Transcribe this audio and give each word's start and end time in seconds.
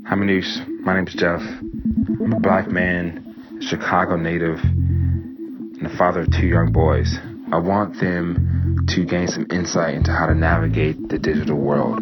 Hi, 0.00 0.16
Manoush. 0.16 0.80
My 0.80 0.96
name's 0.96 1.14
Jeff. 1.14 1.40
I'm 1.40 2.32
a 2.32 2.40
black 2.40 2.68
man, 2.68 3.60
Chicago 3.60 4.16
native, 4.16 4.58
and 4.64 5.80
the 5.80 5.94
father 5.96 6.22
of 6.22 6.30
two 6.32 6.46
young 6.46 6.72
boys. 6.72 7.16
I 7.52 7.58
want 7.58 8.00
them 8.00 8.84
to 8.88 9.04
gain 9.04 9.28
some 9.28 9.46
insight 9.50 9.94
into 9.94 10.10
how 10.10 10.26
to 10.26 10.34
navigate 10.34 11.08
the 11.08 11.18
digital 11.18 11.56
world. 11.56 12.00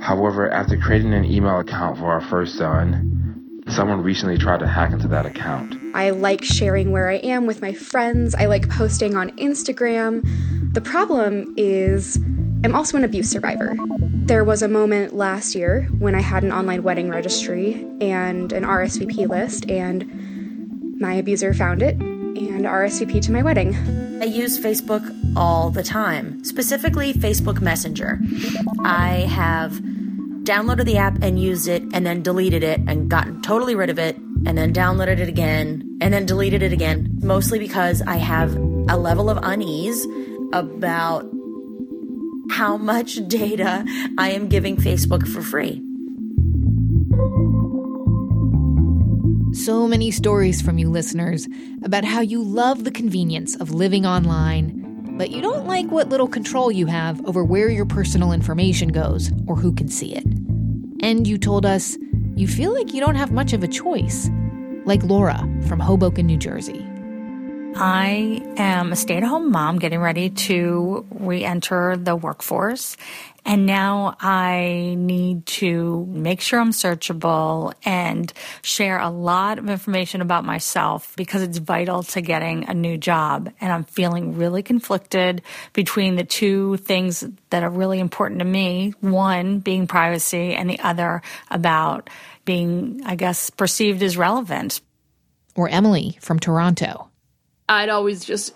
However, 0.00 0.50
after 0.50 0.78
creating 0.78 1.12
an 1.12 1.26
email 1.26 1.60
account 1.60 1.98
for 1.98 2.06
our 2.06 2.22
first 2.22 2.56
son, 2.56 3.62
someone 3.68 4.02
recently 4.02 4.38
tried 4.38 4.60
to 4.60 4.66
hack 4.66 4.92
into 4.92 5.08
that 5.08 5.26
account. 5.26 5.74
I 5.94 6.10
like 6.10 6.42
sharing 6.42 6.90
where 6.90 7.10
I 7.10 7.16
am 7.16 7.44
with 7.46 7.60
my 7.60 7.74
friends. 7.74 8.34
I 8.34 8.46
like 8.46 8.70
posting 8.70 9.14
on 9.14 9.30
Instagram. 9.32 10.22
The 10.72 10.80
problem 10.80 11.52
is, 11.58 12.16
I'm 12.64 12.74
also 12.74 12.96
an 12.96 13.04
abuse 13.04 13.28
survivor. 13.28 13.76
There 14.28 14.44
was 14.44 14.60
a 14.60 14.68
moment 14.68 15.16
last 15.16 15.54
year 15.54 15.88
when 15.98 16.14
I 16.14 16.20
had 16.20 16.42
an 16.42 16.52
online 16.52 16.82
wedding 16.82 17.08
registry 17.08 17.86
and 17.98 18.52
an 18.52 18.62
RSVP 18.62 19.26
list, 19.26 19.70
and 19.70 21.00
my 21.00 21.14
abuser 21.14 21.54
found 21.54 21.82
it 21.82 21.96
and 21.96 22.66
RSVP 22.66 23.22
to 23.22 23.32
my 23.32 23.42
wedding. 23.42 23.74
I 24.20 24.26
use 24.26 24.60
Facebook 24.60 25.02
all 25.34 25.70
the 25.70 25.82
time, 25.82 26.44
specifically 26.44 27.14
Facebook 27.14 27.62
Messenger. 27.62 28.20
I 28.84 29.20
have 29.30 29.80
downloaded 30.42 30.84
the 30.84 30.98
app 30.98 31.22
and 31.22 31.40
used 31.40 31.66
it 31.66 31.82
and 31.94 32.04
then 32.04 32.20
deleted 32.20 32.62
it 32.62 32.80
and 32.86 33.08
gotten 33.08 33.40
totally 33.40 33.74
rid 33.74 33.88
of 33.88 33.98
it 33.98 34.18
and 34.44 34.58
then 34.58 34.74
downloaded 34.74 35.20
it 35.20 35.30
again 35.30 35.98
and 36.02 36.12
then 36.12 36.26
deleted 36.26 36.62
it 36.62 36.74
again, 36.74 37.18
mostly 37.22 37.58
because 37.58 38.02
I 38.02 38.16
have 38.16 38.54
a 38.54 38.98
level 38.98 39.30
of 39.30 39.38
unease 39.42 40.06
about 40.52 41.24
how 42.50 42.76
much 42.76 43.26
data 43.28 43.84
I 44.18 44.30
am 44.30 44.48
giving 44.48 44.76
Facebook 44.76 45.26
for 45.26 45.42
free. 45.42 45.82
So 49.54 49.88
many 49.88 50.10
stories 50.10 50.62
from 50.62 50.78
you 50.78 50.88
listeners 50.88 51.48
about 51.82 52.04
how 52.04 52.20
you 52.20 52.42
love 52.42 52.84
the 52.84 52.90
convenience 52.90 53.56
of 53.56 53.72
living 53.74 54.06
online, 54.06 55.16
but 55.18 55.30
you 55.30 55.42
don't 55.42 55.66
like 55.66 55.86
what 55.90 56.08
little 56.08 56.28
control 56.28 56.70
you 56.70 56.86
have 56.86 57.24
over 57.26 57.42
where 57.42 57.68
your 57.68 57.86
personal 57.86 58.32
information 58.32 58.90
goes 58.90 59.32
or 59.46 59.56
who 59.56 59.74
can 59.74 59.88
see 59.88 60.14
it. 60.14 60.24
And 61.02 61.26
you 61.26 61.38
told 61.38 61.66
us 61.66 61.96
you 62.36 62.46
feel 62.46 62.72
like 62.72 62.94
you 62.94 63.00
don't 63.00 63.16
have 63.16 63.32
much 63.32 63.52
of 63.52 63.64
a 63.64 63.68
choice, 63.68 64.30
like 64.84 65.02
Laura 65.02 65.38
from 65.66 65.80
Hoboken, 65.80 66.26
New 66.26 66.36
Jersey. 66.38 66.87
I 67.76 68.42
am 68.56 68.92
a 68.92 68.96
stay 68.96 69.16
at 69.16 69.22
home 69.22 69.52
mom 69.52 69.78
getting 69.78 70.00
ready 70.00 70.30
to 70.30 71.06
re 71.10 71.44
enter 71.44 71.96
the 71.96 72.16
workforce. 72.16 72.96
And 73.44 73.64
now 73.64 74.16
I 74.20 74.94
need 74.98 75.46
to 75.46 76.04
make 76.06 76.40
sure 76.40 76.60
I'm 76.60 76.72
searchable 76.72 77.72
and 77.84 78.30
share 78.62 78.98
a 78.98 79.08
lot 79.08 79.58
of 79.58 79.70
information 79.70 80.20
about 80.20 80.44
myself 80.44 81.14
because 81.16 81.42
it's 81.42 81.58
vital 81.58 82.02
to 82.02 82.20
getting 82.20 82.68
a 82.68 82.74
new 82.74 82.98
job. 82.98 83.50
And 83.60 83.72
I'm 83.72 83.84
feeling 83.84 84.36
really 84.36 84.62
conflicted 84.62 85.40
between 85.72 86.16
the 86.16 86.24
two 86.24 86.76
things 86.78 87.24
that 87.50 87.62
are 87.62 87.70
really 87.70 88.00
important 88.00 88.40
to 88.40 88.44
me 88.44 88.92
one 89.00 89.60
being 89.60 89.86
privacy, 89.86 90.54
and 90.54 90.68
the 90.68 90.80
other 90.80 91.22
about 91.50 92.10
being, 92.44 93.00
I 93.04 93.14
guess, 93.14 93.50
perceived 93.50 94.02
as 94.02 94.16
relevant. 94.16 94.80
Or 95.54 95.68
Emily 95.68 96.18
from 96.20 96.38
Toronto. 96.38 97.07
I'd 97.68 97.90
always 97.90 98.24
just 98.24 98.54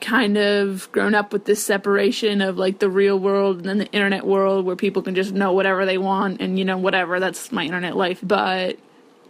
kind 0.00 0.36
of 0.36 0.90
grown 0.92 1.14
up 1.14 1.32
with 1.32 1.44
this 1.44 1.64
separation 1.64 2.40
of 2.40 2.58
like 2.58 2.80
the 2.80 2.90
real 2.90 3.18
world 3.18 3.58
and 3.58 3.66
then 3.66 3.78
the 3.78 3.86
internet 3.92 4.26
world 4.26 4.64
where 4.64 4.76
people 4.76 5.00
can 5.00 5.14
just 5.14 5.32
know 5.32 5.52
whatever 5.52 5.86
they 5.86 5.96
want 5.96 6.40
and 6.40 6.58
you 6.58 6.64
know 6.64 6.76
whatever 6.76 7.20
that's 7.20 7.52
my 7.52 7.64
internet 7.64 7.96
life. 7.96 8.18
But 8.22 8.78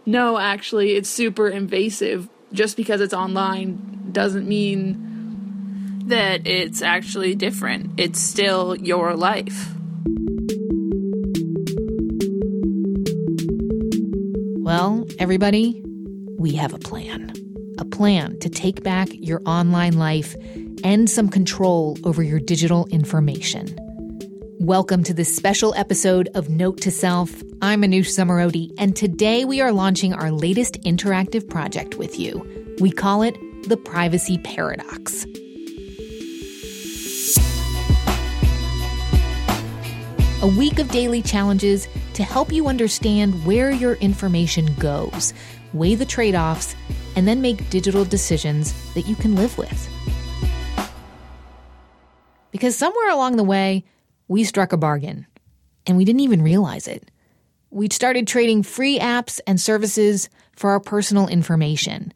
no 0.05 0.37
actually 0.37 0.91
it's 0.93 1.09
super 1.09 1.47
invasive. 1.47 2.27
Just 2.51 2.77
because 2.77 3.01
it's 3.01 3.13
online 3.13 4.09
doesn't 4.11 4.47
mean 4.47 6.03
that 6.07 6.45
it's 6.45 6.81
actually 6.81 7.33
different. 7.33 7.99
It's 7.99 8.19
still 8.19 8.75
your 8.75 9.15
life. 9.15 9.73
Well 14.59 15.07
everybody 15.19 15.83
we 16.37 16.53
have 16.55 16.73
a 16.73 16.79
plan 16.79 17.33
a 17.83 17.85
plan 17.85 18.39
to 18.39 18.49
take 18.49 18.81
back 18.81 19.09
your 19.11 19.41
online 19.45 19.97
life 19.97 20.37
and 20.85 21.09
some 21.09 21.27
control 21.27 21.97
over 22.05 22.23
your 22.23 22.39
digital 22.39 22.87
information. 22.87 23.77
Welcome 24.61 25.03
to 25.03 25.13
this 25.13 25.35
special 25.35 25.73
episode 25.75 26.29
of 26.33 26.47
Note 26.47 26.79
to 26.79 26.91
Self. 26.91 27.43
I'm 27.61 27.81
Manoush 27.81 28.07
Zomorodi, 28.17 28.73
and 28.77 28.95
today 28.95 29.43
we 29.43 29.59
are 29.59 29.73
launching 29.73 30.13
our 30.13 30.31
latest 30.31 30.81
interactive 30.83 31.49
project 31.49 31.95
with 31.95 32.17
you. 32.17 32.47
We 32.79 32.89
call 32.89 33.21
it 33.21 33.35
the 33.67 33.75
Privacy 33.75 34.37
Paradox. 34.37 35.25
A 40.41 40.47
week 40.57 40.79
of 40.79 40.87
daily 40.89 41.21
challenges 41.21 41.89
to 42.13 42.23
help 42.23 42.49
you 42.49 42.69
understand 42.69 43.45
where 43.45 43.71
your 43.71 43.95
information 43.95 44.73
goes, 44.75 45.33
weigh 45.73 45.95
the 45.95 46.05
trade 46.05 46.35
offs, 46.35 46.75
and 47.15 47.27
then 47.27 47.41
make 47.41 47.69
digital 47.69 48.05
decisions 48.05 48.73
that 48.93 49.07
you 49.07 49.15
can 49.15 49.35
live 49.35 49.57
with. 49.57 49.89
Because 52.51 52.75
somewhere 52.75 53.09
along 53.09 53.35
the 53.35 53.43
way, 53.43 53.83
we 54.27 54.43
struck 54.43 54.73
a 54.73 54.77
bargain, 54.77 55.25
and 55.85 55.97
we 55.97 56.05
didn't 56.05 56.21
even 56.21 56.41
realize 56.41 56.87
it. 56.87 57.09
We'd 57.71 57.93
started 57.93 58.27
trading 58.27 58.63
free 58.63 58.99
apps 58.99 59.39
and 59.47 59.59
services 59.59 60.29
for 60.55 60.69
our 60.69 60.79
personal 60.79 61.27
information. 61.27 62.13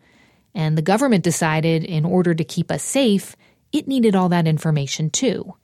And 0.53 0.77
the 0.77 0.83
government 0.83 1.23
decided, 1.23 1.83
in 1.83 2.05
order 2.05 2.33
to 2.33 2.43
keep 2.43 2.71
us 2.71 2.83
safe, 2.83 3.35
it 3.71 3.87
needed 3.87 4.15
all 4.15 4.29
that 4.29 4.47
information 4.47 5.09
too. 5.09 5.55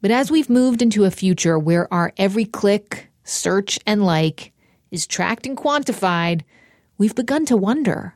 But 0.00 0.10
as 0.10 0.30
we've 0.30 0.48
moved 0.48 0.80
into 0.80 1.04
a 1.04 1.10
future 1.10 1.58
where 1.58 1.92
our 1.92 2.12
every 2.16 2.46
click, 2.46 3.08
search, 3.24 3.78
and 3.86 4.04
like 4.04 4.52
is 4.90 5.06
tracked 5.06 5.46
and 5.46 5.56
quantified, 5.56 6.42
we've 6.96 7.14
begun 7.14 7.44
to 7.46 7.56
wonder 7.56 8.14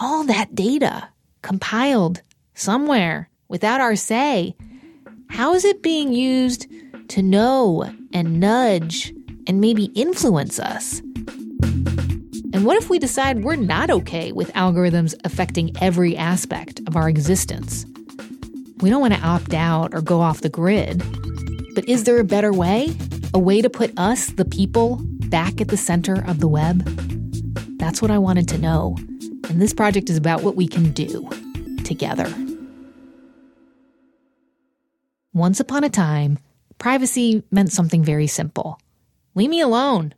all 0.00 0.22
that 0.24 0.54
data 0.54 1.08
compiled 1.42 2.22
somewhere 2.54 3.28
without 3.48 3.80
our 3.80 3.96
say, 3.96 4.54
how 5.28 5.54
is 5.54 5.64
it 5.64 5.82
being 5.82 6.12
used 6.12 6.66
to 7.08 7.20
know 7.20 7.92
and 8.12 8.38
nudge 8.38 9.12
and 9.46 9.60
maybe 9.60 9.86
influence 9.96 10.60
us? 10.60 11.00
And 12.52 12.64
what 12.64 12.80
if 12.80 12.88
we 12.88 12.98
decide 12.98 13.42
we're 13.42 13.56
not 13.56 13.90
okay 13.90 14.30
with 14.32 14.52
algorithms 14.52 15.14
affecting 15.24 15.76
every 15.80 16.16
aspect 16.16 16.80
of 16.86 16.96
our 16.96 17.08
existence? 17.08 17.84
We 18.78 18.90
don't 18.90 19.00
want 19.00 19.14
to 19.14 19.20
opt 19.20 19.52
out 19.52 19.94
or 19.94 20.00
go 20.00 20.20
off 20.20 20.42
the 20.42 20.48
grid. 20.48 21.02
But 21.74 21.88
is 21.88 22.04
there 22.04 22.20
a 22.20 22.24
better 22.24 22.52
way? 22.52 22.96
A 23.34 23.38
way 23.38 23.60
to 23.62 23.68
put 23.68 23.92
us, 23.98 24.28
the 24.28 24.44
people, 24.44 25.00
back 25.02 25.60
at 25.60 25.68
the 25.68 25.76
center 25.76 26.24
of 26.26 26.38
the 26.38 26.48
web? 26.48 26.84
That's 27.78 28.00
what 28.00 28.10
I 28.10 28.18
wanted 28.18 28.48
to 28.48 28.58
know. 28.58 28.96
And 29.48 29.60
this 29.60 29.72
project 29.72 30.10
is 30.10 30.16
about 30.16 30.42
what 30.42 30.56
we 30.56 30.68
can 30.68 30.90
do 30.92 31.28
together. 31.84 32.32
Once 35.32 35.60
upon 35.60 35.84
a 35.84 35.88
time, 35.88 36.38
privacy 36.78 37.42
meant 37.50 37.72
something 37.72 38.02
very 38.02 38.26
simple 38.26 38.80
leave 39.34 39.50
me 39.50 39.60
alone. 39.60 40.14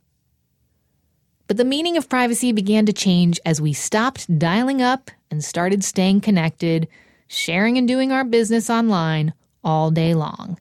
But 1.47 1.57
the 1.57 1.65
meaning 1.65 1.95
of 1.95 2.09
privacy 2.09 2.51
began 2.51 2.85
to 2.87 2.93
change 2.93 3.39
as 3.45 3.61
we 3.61 3.71
stopped 3.71 4.39
dialing 4.39 4.81
up 4.81 5.11
and 5.29 5.43
started 5.43 5.83
staying 5.83 6.21
connected, 6.21 6.87
sharing 7.27 7.77
and 7.77 7.87
doing 7.87 8.11
our 8.11 8.23
business 8.23 8.69
online 8.69 9.33
all 9.63 9.91
day 9.91 10.13
long. 10.13 10.57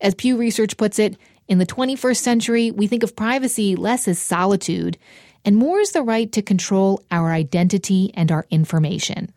As 0.00 0.14
Pew 0.14 0.36
Research 0.36 0.76
puts 0.76 0.98
it, 0.98 1.16
in 1.48 1.58
the 1.58 1.66
21st 1.66 2.16
century, 2.16 2.70
we 2.70 2.86
think 2.86 3.02
of 3.02 3.16
privacy 3.16 3.76
less 3.76 4.08
as 4.08 4.18
solitude 4.18 4.98
and 5.46 5.56
more 5.56 5.78
is 5.78 5.92
the 5.92 6.02
right 6.02 6.30
to 6.32 6.42
control 6.42 7.02
our 7.10 7.32
identity 7.32 8.10
and 8.14 8.32
our 8.32 8.46
information. 8.50 9.32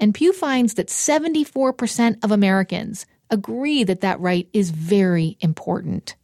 And 0.00 0.12
Pew 0.12 0.32
finds 0.32 0.74
that 0.74 0.88
74% 0.88 2.22
of 2.22 2.32
Americans 2.32 3.06
agree 3.30 3.84
that 3.84 4.00
that 4.02 4.20
right 4.20 4.48
is 4.52 4.70
very 4.70 5.38
important. 5.40 6.16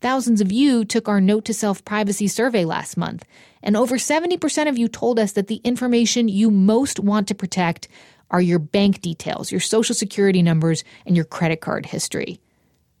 Thousands 0.00 0.40
of 0.40 0.50
you 0.50 0.84
took 0.84 1.08
our 1.08 1.20
Note 1.20 1.44
to 1.44 1.54
Self 1.54 1.84
privacy 1.84 2.26
survey 2.26 2.64
last 2.64 2.96
month, 2.96 3.24
and 3.62 3.76
over 3.76 3.96
70% 3.96 4.68
of 4.68 4.78
you 4.78 4.88
told 4.88 5.18
us 5.18 5.32
that 5.32 5.48
the 5.48 5.60
information 5.64 6.28
you 6.28 6.50
most 6.50 6.98
want 6.98 7.28
to 7.28 7.34
protect 7.34 7.88
are 8.30 8.40
your 8.40 8.58
bank 8.58 9.00
details, 9.00 9.50
your 9.52 9.60
social 9.60 9.94
security 9.94 10.42
numbers, 10.42 10.84
and 11.04 11.16
your 11.16 11.24
credit 11.24 11.60
card 11.60 11.84
history. 11.84 12.40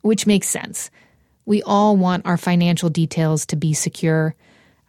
Which 0.02 0.26
makes 0.26 0.48
sense. 0.48 0.90
We 1.46 1.62
all 1.62 1.96
want 1.96 2.26
our 2.26 2.36
financial 2.36 2.90
details 2.90 3.46
to 3.46 3.56
be 3.56 3.72
secure. 3.72 4.34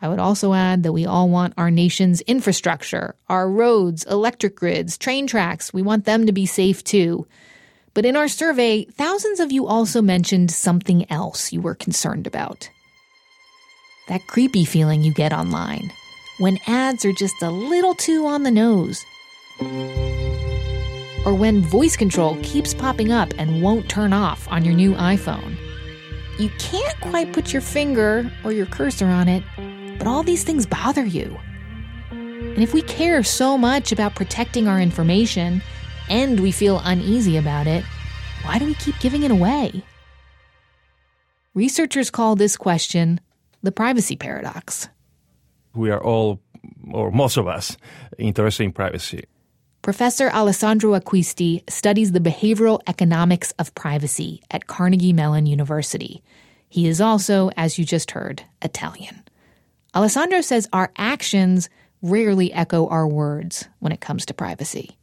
I 0.02 0.08
would 0.08 0.20
also 0.20 0.54
add 0.54 0.84
that 0.84 0.94
we 0.94 1.06
all 1.06 1.28
want 1.30 1.54
our 1.58 1.70
nation's 1.70 2.22
infrastructure, 2.22 3.16
our 3.28 3.50
roads, 3.50 4.06
electric 4.06 4.56
grids, 4.56 4.98
train 4.98 5.28
tracks, 5.28 5.74
we 5.74 5.82
want 5.82 6.06
them 6.06 6.26
to 6.26 6.32
be 6.32 6.46
safe 6.46 6.84
too. 6.84 7.28
But 7.94 8.06
in 8.06 8.16
our 8.16 8.28
survey, 8.30 8.86
thousands 8.86 9.40
of 9.40 9.52
you 9.52 9.68
also 9.68 10.02
mentioned 10.02 10.52
something 10.52 11.12
else 11.12 11.52
you 11.52 11.60
were 11.60 11.76
concerned 11.76 12.28
about. 12.28 12.70
that 14.10 14.26
creepy 14.28 14.66
feeling 14.66 15.04
you 15.04 15.14
get 15.14 15.32
online 15.32 15.92
when 16.40 16.58
ads 16.68 17.06
are 17.06 17.14
just 17.14 17.42
a 17.42 17.50
little 17.50 17.94
too 17.94 18.26
on 18.26 18.44
the 18.44 18.52
nose. 18.52 19.06
Or 21.26 21.34
when 21.34 21.62
voice 21.62 21.96
control 21.96 22.38
keeps 22.42 22.74
popping 22.74 23.12
up 23.12 23.32
and 23.38 23.62
won't 23.62 23.90
turn 23.90 24.14
off 24.14 24.48
on 24.50 24.66
your 24.66 24.74
new 24.74 24.94
iPhone. 24.96 25.58
You 26.40 26.50
can't 26.58 27.00
quite 27.02 27.34
put 27.34 27.52
your 27.54 27.62
finger 27.62 28.32
or 28.44 28.52
your 28.52 28.66
cursor 28.66 29.06
on 29.06 29.28
it, 29.28 29.44
but 30.00 30.08
all 30.08 30.24
these 30.24 30.44
things 30.44 30.66
bother 30.66 31.06
you. 31.06 31.38
And 32.10 32.64
if 32.64 32.74
we 32.74 32.82
care 32.82 33.22
so 33.22 33.58
much 33.58 33.92
about 33.92 34.16
protecting 34.16 34.68
our 34.68 34.82
information 34.82 35.62
and 36.10 36.40
we 36.40 36.52
feel 36.52 36.82
uneasy 36.84 37.38
about 37.38 37.68
it, 37.68 37.84
why 38.42 38.58
do 38.58 38.66
we 38.66 38.74
keep 38.74 38.98
giving 39.00 39.22
it 39.22 39.30
away? 39.30 39.84
Researchers 41.54 42.10
call 42.10 42.36
this 42.36 42.58
question 42.58 43.20
the 43.62 43.72
privacy 43.72 44.16
paradox. 44.16 44.90
We 45.76 45.92
are 45.92 46.02
all, 46.02 46.42
or 46.92 47.12
most 47.12 47.38
of 47.38 47.48
us, 47.48 47.78
interested 48.18 48.64
in 48.64 48.72
privacy. 48.72 49.26
Professor 49.82 50.30
Alessandro 50.30 51.00
Acquisti 51.00 51.70
studies 51.70 52.12
the 52.12 52.20
behavioral 52.20 52.82
economics 52.88 53.52
of 53.60 53.74
privacy 53.76 54.42
at 54.52 54.68
Carnegie 54.68 55.14
Mellon 55.14 55.46
University. 55.46 56.22
He 56.68 56.88
is 56.88 57.00
also, 57.00 57.50
as 57.56 57.80
you 57.80 57.86
just 57.86 58.12
heard, 58.12 58.44
Italian. 58.62 59.24
Alessandro 60.00 60.40
says 60.40 60.66
our 60.72 60.94
actions 60.96 61.70
rarely 62.02 62.54
echo 62.54 62.88
our 62.88 63.06
words 63.06 63.68
when 63.80 63.92
it 63.92 64.00
comes 64.00 64.26
to 64.26 64.34
privacy. 64.34 64.98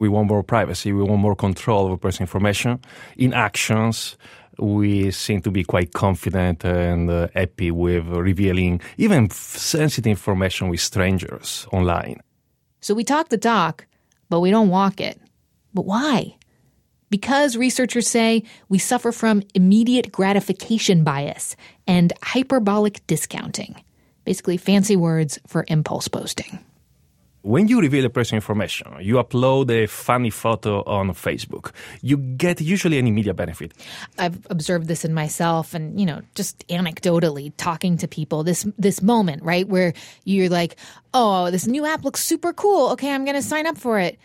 We 0.00 0.08
want 0.08 0.26
more 0.26 0.42
privacy, 0.42 0.92
we 0.92 1.04
want 1.04 1.20
more 1.20 1.36
control 1.36 1.86
over 1.86 1.96
personal 1.96 2.24
information. 2.24 2.80
In 3.16 3.32
actions, 3.32 4.16
we 4.58 5.12
seem 5.12 5.42
to 5.42 5.52
be 5.52 5.62
quite 5.62 5.92
confident 5.92 6.64
and 6.64 7.08
uh, 7.08 7.28
happy 7.36 7.70
with 7.70 8.04
revealing 8.08 8.80
even 8.96 9.30
sensitive 9.30 10.10
information 10.10 10.70
with 10.70 10.80
strangers 10.80 11.68
online. 11.72 12.18
So 12.80 12.94
we 12.94 13.04
talk 13.04 13.28
the 13.28 13.38
talk, 13.38 13.86
but 14.28 14.40
we 14.40 14.50
don't 14.50 14.70
walk 14.70 15.00
it. 15.00 15.20
But 15.72 15.86
why? 15.86 16.34
Because 17.10 17.56
researchers 17.56 18.08
say 18.08 18.42
we 18.68 18.78
suffer 18.78 19.12
from 19.12 19.44
immediate 19.54 20.10
gratification 20.10 21.04
bias 21.04 21.54
and 21.86 22.12
hyperbolic 22.24 23.06
discounting. 23.06 23.76
Basically, 24.26 24.56
fancy 24.56 24.96
words 24.96 25.38
for 25.46 25.64
impulse 25.68 26.08
posting. 26.08 26.58
When 27.42 27.68
you 27.68 27.80
reveal 27.80 28.04
a 28.04 28.10
personal 28.10 28.38
information, 28.38 28.88
you 29.00 29.14
upload 29.14 29.70
a 29.70 29.86
funny 29.86 30.30
photo 30.30 30.82
on 30.82 31.10
Facebook, 31.10 31.70
you 32.02 32.16
get 32.16 32.60
usually 32.60 32.98
an 32.98 33.06
immediate 33.06 33.34
benefit. 33.34 33.72
I've 34.18 34.44
observed 34.50 34.88
this 34.88 35.04
in 35.04 35.14
myself 35.14 35.72
and, 35.72 36.00
you 36.00 36.06
know, 36.06 36.22
just 36.34 36.66
anecdotally 36.66 37.52
talking 37.56 37.98
to 37.98 38.08
people 38.08 38.42
this 38.42 38.66
this 38.76 39.00
moment, 39.00 39.44
right, 39.44 39.68
where 39.68 39.92
you're 40.24 40.48
like, 40.48 40.74
"Oh, 41.14 41.52
this 41.52 41.68
new 41.68 41.86
app 41.86 42.02
looks 42.04 42.24
super 42.24 42.52
cool. 42.52 42.90
Okay, 42.90 43.12
I'm 43.12 43.24
going 43.24 43.36
to 43.36 43.48
sign 43.48 43.68
up 43.68 43.78
for 43.78 44.00
it." 44.00 44.18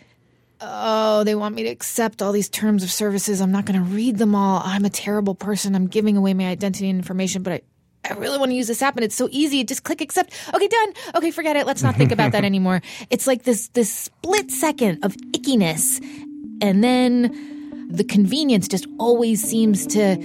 Oh, 0.60 1.22
they 1.22 1.36
want 1.36 1.54
me 1.54 1.62
to 1.62 1.68
accept 1.68 2.22
all 2.22 2.32
these 2.32 2.48
terms 2.48 2.82
of 2.82 2.90
services. 2.90 3.40
I'm 3.40 3.52
not 3.52 3.66
going 3.66 3.78
to 3.78 3.86
read 3.94 4.18
them 4.18 4.34
all. 4.34 4.62
I'm 4.64 4.84
a 4.84 4.90
terrible 4.90 5.36
person. 5.36 5.76
I'm 5.76 5.86
giving 5.86 6.16
away 6.16 6.34
my 6.34 6.46
identity 6.46 6.90
and 6.90 6.98
information, 6.98 7.44
but 7.44 7.52
I 7.52 7.60
I 8.08 8.14
really 8.14 8.38
want 8.38 8.50
to 8.50 8.54
use 8.54 8.66
this 8.66 8.82
app 8.82 8.96
and 8.96 9.04
it's 9.04 9.14
so 9.14 9.28
easy. 9.30 9.62
Just 9.64 9.84
click 9.84 10.00
accept. 10.00 10.32
Okay, 10.52 10.66
done. 10.66 10.92
Okay, 11.14 11.30
forget 11.30 11.56
it. 11.56 11.66
Let's 11.66 11.82
not 11.82 11.94
think 11.94 12.10
about 12.10 12.32
that 12.32 12.44
anymore. 12.52 12.82
It's 13.10 13.26
like 13.26 13.44
this 13.44 13.68
this 13.68 13.92
split 13.92 14.50
second 14.50 15.04
of 15.04 15.16
ickiness. 15.32 16.02
And 16.60 16.82
then 16.82 17.88
the 17.90 18.04
convenience 18.04 18.68
just 18.68 18.86
always 18.98 19.42
seems 19.42 19.86
to 19.88 20.16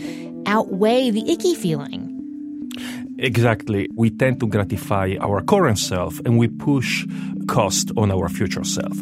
outweigh 0.46 1.12
the 1.12 1.30
icky 1.32 1.56
feeling. 1.56 2.14
Exactly. 3.20 3.90
We 3.96 4.12
tend 4.12 4.40
to 4.40 4.48
gratify 4.48 5.16
our 5.20 5.42
current 5.42 5.80
self 5.80 6.20
and 6.20 6.38
we 6.38 6.48
push 6.48 7.06
cost 7.48 7.92
on 7.98 8.12
our 8.12 8.30
future 8.30 8.64
self. 8.64 8.98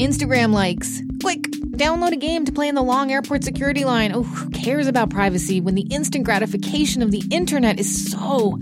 Instagram 0.00 0.54
likes. 0.54 1.02
Click. 1.20 1.42
Download 1.76 2.12
a 2.12 2.16
game 2.16 2.46
to 2.46 2.52
play 2.52 2.68
in 2.68 2.74
the 2.74 2.82
long 2.82 3.12
airport 3.12 3.44
security 3.44 3.84
line. 3.84 4.12
Oh, 4.14 4.22
who 4.22 4.48
cares 4.48 4.86
about 4.86 5.10
privacy 5.10 5.60
when 5.60 5.74
the 5.74 5.86
instant 5.90 6.24
gratification 6.24 7.02
of 7.02 7.10
the 7.10 7.22
internet 7.30 7.78
is 7.78 8.10
so 8.10 8.58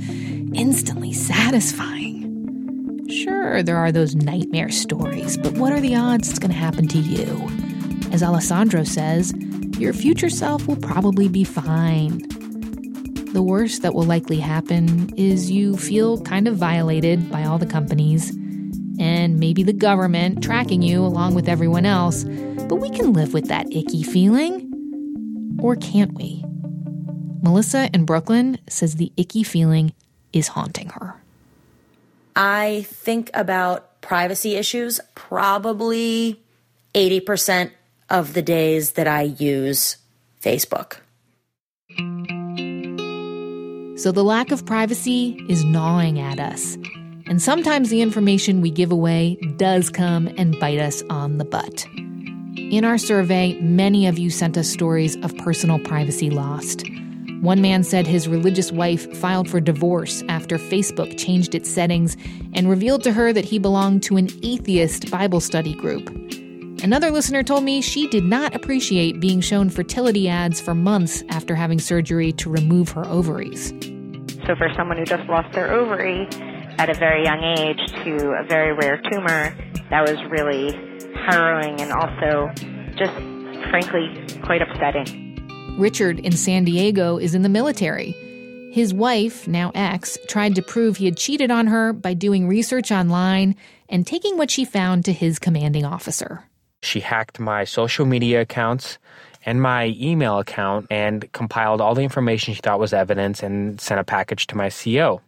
instantly 0.53 1.13
satisfying? 1.13 3.07
Sure, 3.09 3.63
there 3.63 3.77
are 3.77 3.93
those 3.93 4.17
nightmare 4.17 4.71
stories, 4.71 5.37
but 5.39 5.53
what 5.53 5.73
are 5.73 5.81
the 5.81 5.95
odds 5.95 6.29
it's 6.29 6.41
going 6.41 6.51
to 6.51 6.57
happen 6.57 6.89
to 6.89 6.99
you? 6.99 7.49
As 8.13 8.23
Alessandro 8.23 8.83
says, 8.83 9.33
your 9.79 9.93
future 9.93 10.31
self 10.31 10.67
will 10.67 10.77
probably 10.77 11.29
be 11.29 11.45
fine. 11.45 12.19
The 13.33 13.43
worst 13.43 13.83
that 13.83 13.95
will 13.95 14.03
likely 14.03 14.41
happen 14.41 15.15
is 15.17 15.53
you 15.53 15.77
feel 15.77 16.21
kind 16.23 16.49
of 16.49 16.57
violated 16.57 17.31
by 17.31 17.45
all 17.45 17.59
the 17.59 17.67
companies 17.67 18.33
and 19.29 19.39
maybe 19.39 19.63
the 19.63 19.73
government 19.73 20.43
tracking 20.43 20.83
you 20.83 21.05
along 21.05 21.35
with 21.35 21.49
everyone 21.49 21.87
else 21.87 22.25
but 22.69 22.77
we 22.77 22.91
can 22.91 23.15
live 23.15 23.33
with 23.33 23.49
that 23.49 23.67
icky 23.75 24.03
feeling. 24.03 25.57
Or 25.61 25.75
can't 25.75 26.13
we? 26.15 26.45
Melissa 27.43 27.89
in 27.95 28.05
Brooklyn 28.05 28.59
says 28.69 28.97
the 28.97 29.11
icky 29.17 29.43
feeling 29.43 29.95
is 30.33 30.49
haunting 30.49 30.91
her. 30.91 31.15
I 32.37 32.87
think 32.89 33.31
about 33.33 34.01
privacy 34.03 34.57
issues 34.57 35.01
probably 35.15 36.41
80% 36.95 37.73
of 38.11 38.35
the 38.35 38.43
days 38.43 38.93
that 38.93 39.09
I 39.09 39.23
use 39.23 39.97
Facebook. 40.43 40.99
So 43.99 44.13
the 44.13 44.23
lack 44.23 44.53
of 44.53 44.65
privacy 44.65 45.45
is 45.49 45.65
gnawing 45.65 46.21
at 46.21 46.39
us. 46.39 46.77
And 47.29 47.43
sometimes 47.43 47.91
the 47.91 48.01
information 48.01 48.63
we 48.63 48.71
give 48.71 48.91
away 48.91 49.37
does 49.57 49.91
come 49.91 50.29
and 50.39 50.59
bite 50.59 50.79
us 50.79 51.03
on 51.11 51.37
the 51.37 51.45
butt. 51.45 51.87
In 52.57 52.85
our 52.85 52.97
survey, 52.97 53.59
many 53.61 54.07
of 54.07 54.19
you 54.19 54.31
sent 54.31 54.57
us 54.57 54.69
stories 54.69 55.17
of 55.17 55.37
personal 55.37 55.79
privacy 55.79 56.31
lost. 56.31 56.85
One 57.41 57.61
man 57.61 57.85
said 57.85 58.07
his 58.07 58.27
religious 58.29 58.73
wife 58.73 59.15
filed 59.17 59.49
for 59.49 59.61
divorce 59.61 60.25
after 60.29 60.59
Facebook 60.59 61.19
changed 61.19 61.55
its 61.55 61.71
settings 61.71 62.17
and 62.55 62.69
revealed 62.69 63.05
to 63.05 63.13
her 63.13 63.33
that 63.33 63.45
he 63.45 63.59
belonged 63.59 64.03
to 64.05 64.17
an 64.17 64.29
atheist 64.43 65.11
Bible 65.11 65.41
study 65.41 65.75
group. 65.75 66.09
Another 66.83 67.11
listener 67.11 67.43
told 67.43 67.63
me 67.63 67.81
she 67.81 68.09
did 68.09 68.25
not 68.25 68.55
appreciate 68.55 69.21
being 69.21 69.41
shown 69.41 69.69
fertility 69.69 70.29
ads 70.29 70.61
for 70.61 70.75
months 70.75 71.23
after 71.29 71.55
having 71.55 71.79
surgery 71.79 72.33
to 72.33 72.49
remove 72.49 72.89
her 72.91 73.07
ovaries. 73.07 73.69
So, 74.47 74.57
for 74.57 74.69
someone 74.77 74.97
who 74.97 75.05
just 75.05 75.29
lost 75.29 75.53
their 75.53 75.71
ovary 75.73 76.27
at 76.79 76.89
a 76.89 76.95
very 76.95 77.25
young 77.25 77.43
age 77.43 77.81
to 78.05 78.31
a 78.39 78.45
very 78.45 78.73
rare 78.73 79.01
tumor, 79.11 79.55
that 79.91 80.03
was 80.03 80.17
really 80.31 80.73
harrowing 81.15 81.81
and 81.81 81.93
also 81.93 82.51
just 82.97 83.13
frankly 83.71 84.41
quite 84.43 84.63
upsetting. 84.63 85.77
Richard 85.79 86.21
in 86.21 86.33
San 86.33 86.65
Diego 86.65 87.19
is 87.19 87.35
in 87.35 87.43
the 87.43 87.49
military. 87.49 88.13
His 88.73 88.95
wife, 88.95 89.49
now 89.49 89.73
ex, 89.75 90.19
tried 90.29 90.55
to 90.55 90.63
prove 90.63 90.97
he 90.97 91.07
had 91.07 91.17
cheated 91.17 91.51
on 91.51 91.67
her 91.67 91.93
by 91.93 92.15
doing 92.15 92.47
research 92.47 92.93
online 92.93 93.57
and 93.89 94.07
taking 94.07 94.37
what 94.37 94.51
she 94.51 94.65
found 94.65 95.05
to 95.07 95.13
his 95.13 95.39
commanding 95.39 95.85
officer. 95.85 96.45
She 96.83 97.01
hacked 97.01 97.41
my 97.41 97.65
social 97.65 98.07
media 98.07 98.43
accounts 98.43 98.99
and 99.45 99.61
my 99.61 99.97
email 99.99 100.39
account 100.39 100.87
and 100.91 101.33
compiled 101.33 101.81
all 101.81 101.95
the 101.95 102.03
information 102.03 102.55
she 102.55 102.61
thought 102.61 102.79
was 102.79 102.93
evidence 102.93 103.43
and 103.43 103.81
sent 103.81 104.01
a 104.01 104.05
package 104.05 104.47
to 104.49 104.57
my 104.57 104.71
CO 104.71 105.23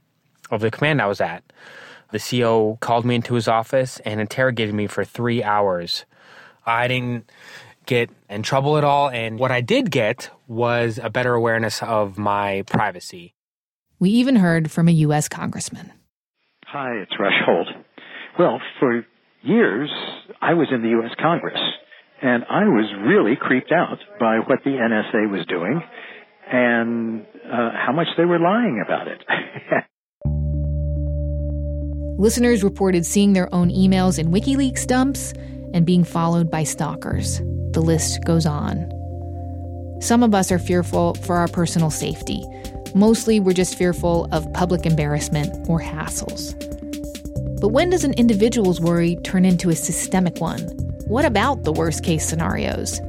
of 0.50 0.61
the 0.61 0.71
command 0.71 1.00
I 1.00 1.07
was 1.07 1.21
at. 1.21 1.42
The 2.12 2.19
CO 2.19 2.76
called 2.80 3.04
me 3.04 3.14
into 3.14 3.35
his 3.35 3.49
office 3.49 4.00
and 4.04 4.21
interrogated 4.21 4.75
me 4.75 4.87
for 4.87 5.04
three 5.04 5.42
hours. 5.42 6.04
I 6.66 6.88
didn't 6.88 7.30
get 7.87 8.11
in 8.28 8.42
trouble 8.42 8.76
at 8.76 8.85
all, 8.85 9.09
and 9.09 9.38
what 9.38 9.50
I 9.50 9.61
did 9.61 9.90
get 9.90 10.30
was 10.49 10.99
a 11.02 11.11
better 11.11 11.35
awareness 11.35 11.83
of 11.83 12.19
my 12.19 12.62
privacy. 12.66 13.35
We 13.99 14.11
even 14.11 14.37
heard 14.37 14.71
from 14.71 14.88
a 14.88 14.92
U.S. 14.92 15.28
congressman. 15.28 15.92
Hi, 16.66 16.92
it's 17.02 17.12
Rush 17.19 17.40
Holt. 17.45 17.69
Well, 18.38 18.61
for 18.78 19.04
years, 19.42 19.90
I 20.40 20.54
was 20.54 20.69
in 20.73 20.83
the 20.83 20.90
U.S. 20.90 21.11
Congress, 21.21 21.61
and 22.23 22.45
I 22.49 22.64
was 22.64 22.87
really 23.07 23.37
creeped 23.37 23.73
out 23.73 23.99
by 24.19 24.38
what 24.38 24.61
the 24.64 24.71
NSA 24.71 25.30
was 25.30 25.47
doing 25.47 25.83
and 26.50 27.26
uh, 27.45 27.71
how 27.75 27.92
much 27.92 28.09
they 28.16 28.25
were 28.25 28.38
lying 28.38 28.83
about 28.85 29.09
it. 29.09 29.23
Listeners 32.21 32.62
reported 32.62 33.07
seeing 33.07 33.33
their 33.33 33.53
own 33.55 33.71
emails 33.71 34.19
in 34.19 34.29
WikiLeaks 34.31 34.87
dumps 34.87 35.33
and 35.73 35.87
being 35.87 36.05
followed 36.05 36.50
by 36.50 36.65
stalkers. 36.65 37.39
The 37.71 37.81
list 37.81 38.23
goes 38.27 38.45
on. 38.45 38.77
Some 40.03 40.23
of 40.23 40.35
us 40.35 40.53
are 40.53 40.59
fearful 40.59 41.15
for 41.15 41.37
our 41.37 41.49
personal 41.49 41.89
safety. 41.89 42.45
Mostly, 42.95 43.41
we're 43.41 43.55
just 43.55 43.75
fearful 43.75 44.29
of 44.33 44.53
public 44.53 44.85
embarrassment 44.85 45.67
or 45.67 45.81
hassles. 45.81 46.53
But 47.59 47.69
when 47.69 47.89
does 47.89 48.05
an 48.05 48.12
individual's 48.19 48.83
worry 48.83 49.17
turn 49.25 49.47
into 49.47 49.71
a 49.71 49.75
systemic 49.75 50.43
one? 50.43 50.61
What 51.07 51.25
about 51.25 51.62
the 51.62 51.73
worst 51.73 52.05
case 52.05 52.29
scenarios? 52.29 53.00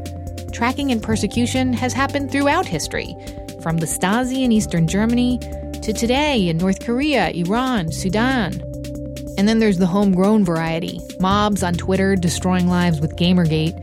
Tracking 0.53 0.89
and 0.89 1.03
persecution 1.03 1.73
has 1.73 1.91
happened 1.91 2.31
throughout 2.31 2.65
history 2.65 3.13
from 3.61 3.75
the 3.75 3.87
Stasi 3.87 4.45
in 4.45 4.53
Eastern 4.53 4.87
Germany 4.87 5.37
to 5.83 5.91
today 5.91 6.47
in 6.47 6.57
North 6.57 6.79
Korea, 6.79 7.29
Iran, 7.31 7.91
Sudan. 7.91 8.70
And 9.41 9.49
then 9.49 9.57
there's 9.57 9.79
the 9.79 9.87
homegrown 9.87 10.45
variety 10.45 11.01
mobs 11.19 11.63
on 11.63 11.73
Twitter 11.73 12.15
destroying 12.15 12.67
lives 12.67 13.01
with 13.01 13.15
Gamergate, 13.15 13.75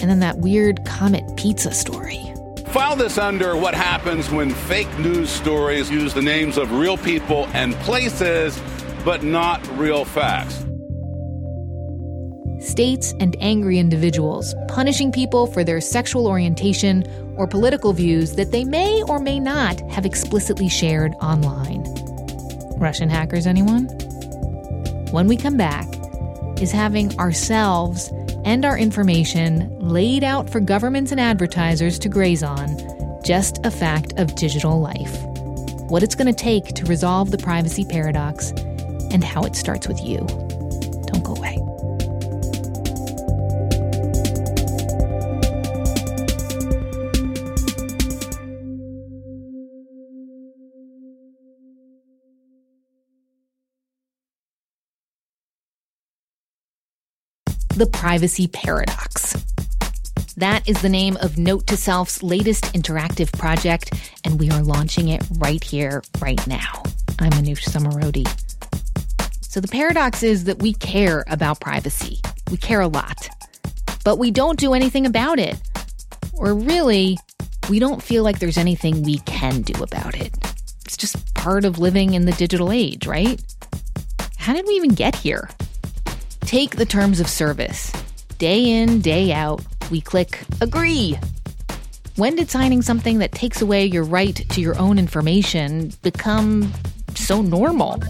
and 0.00 0.08
then 0.08 0.20
that 0.20 0.38
weird 0.38 0.84
Comet 0.84 1.24
Pizza 1.36 1.72
story. 1.72 2.32
File 2.66 2.94
this 2.94 3.18
under 3.18 3.56
what 3.56 3.74
happens 3.74 4.30
when 4.30 4.54
fake 4.54 5.00
news 5.00 5.28
stories 5.28 5.90
use 5.90 6.14
the 6.14 6.22
names 6.22 6.56
of 6.56 6.70
real 6.70 6.96
people 6.96 7.48
and 7.54 7.74
places, 7.80 8.56
but 9.04 9.24
not 9.24 9.66
real 9.76 10.04
facts 10.04 10.64
states 12.60 13.14
and 13.18 13.36
angry 13.40 13.78
individuals, 13.78 14.54
punishing 14.68 15.10
people 15.10 15.46
for 15.46 15.64
their 15.64 15.80
sexual 15.80 16.26
orientation 16.26 17.02
or 17.36 17.46
political 17.48 17.94
views 17.94 18.36
that 18.36 18.52
they 18.52 18.64
may 18.64 19.02
or 19.08 19.18
may 19.18 19.40
not 19.40 19.80
have 19.90 20.04
explicitly 20.04 20.68
shared 20.68 21.14
online. 21.22 21.82
Russian 22.76 23.08
hackers, 23.08 23.46
anyone? 23.46 23.88
When 25.10 25.26
we 25.26 25.36
come 25.36 25.56
back, 25.56 25.88
is 26.60 26.70
having 26.70 27.18
ourselves 27.18 28.12
and 28.44 28.64
our 28.64 28.78
information 28.78 29.76
laid 29.80 30.22
out 30.22 30.48
for 30.48 30.60
governments 30.60 31.10
and 31.10 31.20
advertisers 31.20 31.98
to 32.00 32.08
graze 32.08 32.42
on 32.42 32.76
just 33.24 33.64
a 33.64 33.70
fact 33.70 34.12
of 34.18 34.34
digital 34.34 34.80
life. 34.80 35.18
What 35.90 36.02
it's 36.02 36.14
going 36.14 36.32
to 36.32 36.32
take 36.32 36.66
to 36.74 36.84
resolve 36.84 37.30
the 37.30 37.38
privacy 37.38 37.84
paradox, 37.84 38.50
and 39.10 39.24
how 39.24 39.42
it 39.42 39.56
starts 39.56 39.88
with 39.88 40.00
you. 40.00 40.18
Don't 41.06 41.24
go 41.24 41.34
away. 41.34 41.69
The 57.80 57.86
Privacy 57.86 58.46
Paradox. 58.46 59.32
That 60.36 60.68
is 60.68 60.82
the 60.82 60.90
name 60.90 61.16
of 61.22 61.38
Note 61.38 61.66
to 61.68 61.78
Self's 61.78 62.22
latest 62.22 62.64
interactive 62.74 63.32
project, 63.32 63.94
and 64.22 64.38
we 64.38 64.50
are 64.50 64.62
launching 64.62 65.08
it 65.08 65.22
right 65.38 65.64
here, 65.64 66.02
right 66.20 66.46
now. 66.46 66.82
I'm 67.20 67.30
Manoush 67.30 67.64
Zomorodi. 67.70 68.28
So, 69.40 69.60
the 69.60 69.68
paradox 69.68 70.22
is 70.22 70.44
that 70.44 70.58
we 70.58 70.74
care 70.74 71.24
about 71.28 71.60
privacy. 71.60 72.20
We 72.50 72.58
care 72.58 72.82
a 72.82 72.86
lot, 72.86 73.30
but 74.04 74.18
we 74.18 74.30
don't 74.30 74.58
do 74.58 74.74
anything 74.74 75.06
about 75.06 75.38
it. 75.38 75.58
Or 76.34 76.52
really, 76.52 77.16
we 77.70 77.78
don't 77.78 78.02
feel 78.02 78.22
like 78.22 78.40
there's 78.40 78.58
anything 78.58 79.02
we 79.04 79.20
can 79.20 79.62
do 79.62 79.82
about 79.82 80.14
it. 80.20 80.36
It's 80.84 80.98
just 80.98 81.34
part 81.34 81.64
of 81.64 81.78
living 81.78 82.12
in 82.12 82.26
the 82.26 82.32
digital 82.32 82.72
age, 82.72 83.06
right? 83.06 83.42
How 84.36 84.52
did 84.52 84.66
we 84.66 84.74
even 84.74 84.90
get 84.90 85.16
here? 85.16 85.48
Take 86.50 86.74
the 86.74 86.84
terms 86.84 87.20
of 87.20 87.28
service. 87.28 87.92
Day 88.38 88.82
in, 88.82 89.02
day 89.02 89.30
out, 89.30 89.64
we 89.88 90.00
click 90.00 90.40
agree. 90.60 91.16
When 92.16 92.34
did 92.34 92.50
signing 92.50 92.82
something 92.82 93.20
that 93.20 93.30
takes 93.30 93.62
away 93.62 93.86
your 93.86 94.02
right 94.02 94.34
to 94.34 94.60
your 94.60 94.76
own 94.76 94.98
information 94.98 95.92
become 96.02 96.72
so 97.14 97.40
normal? 97.40 98.02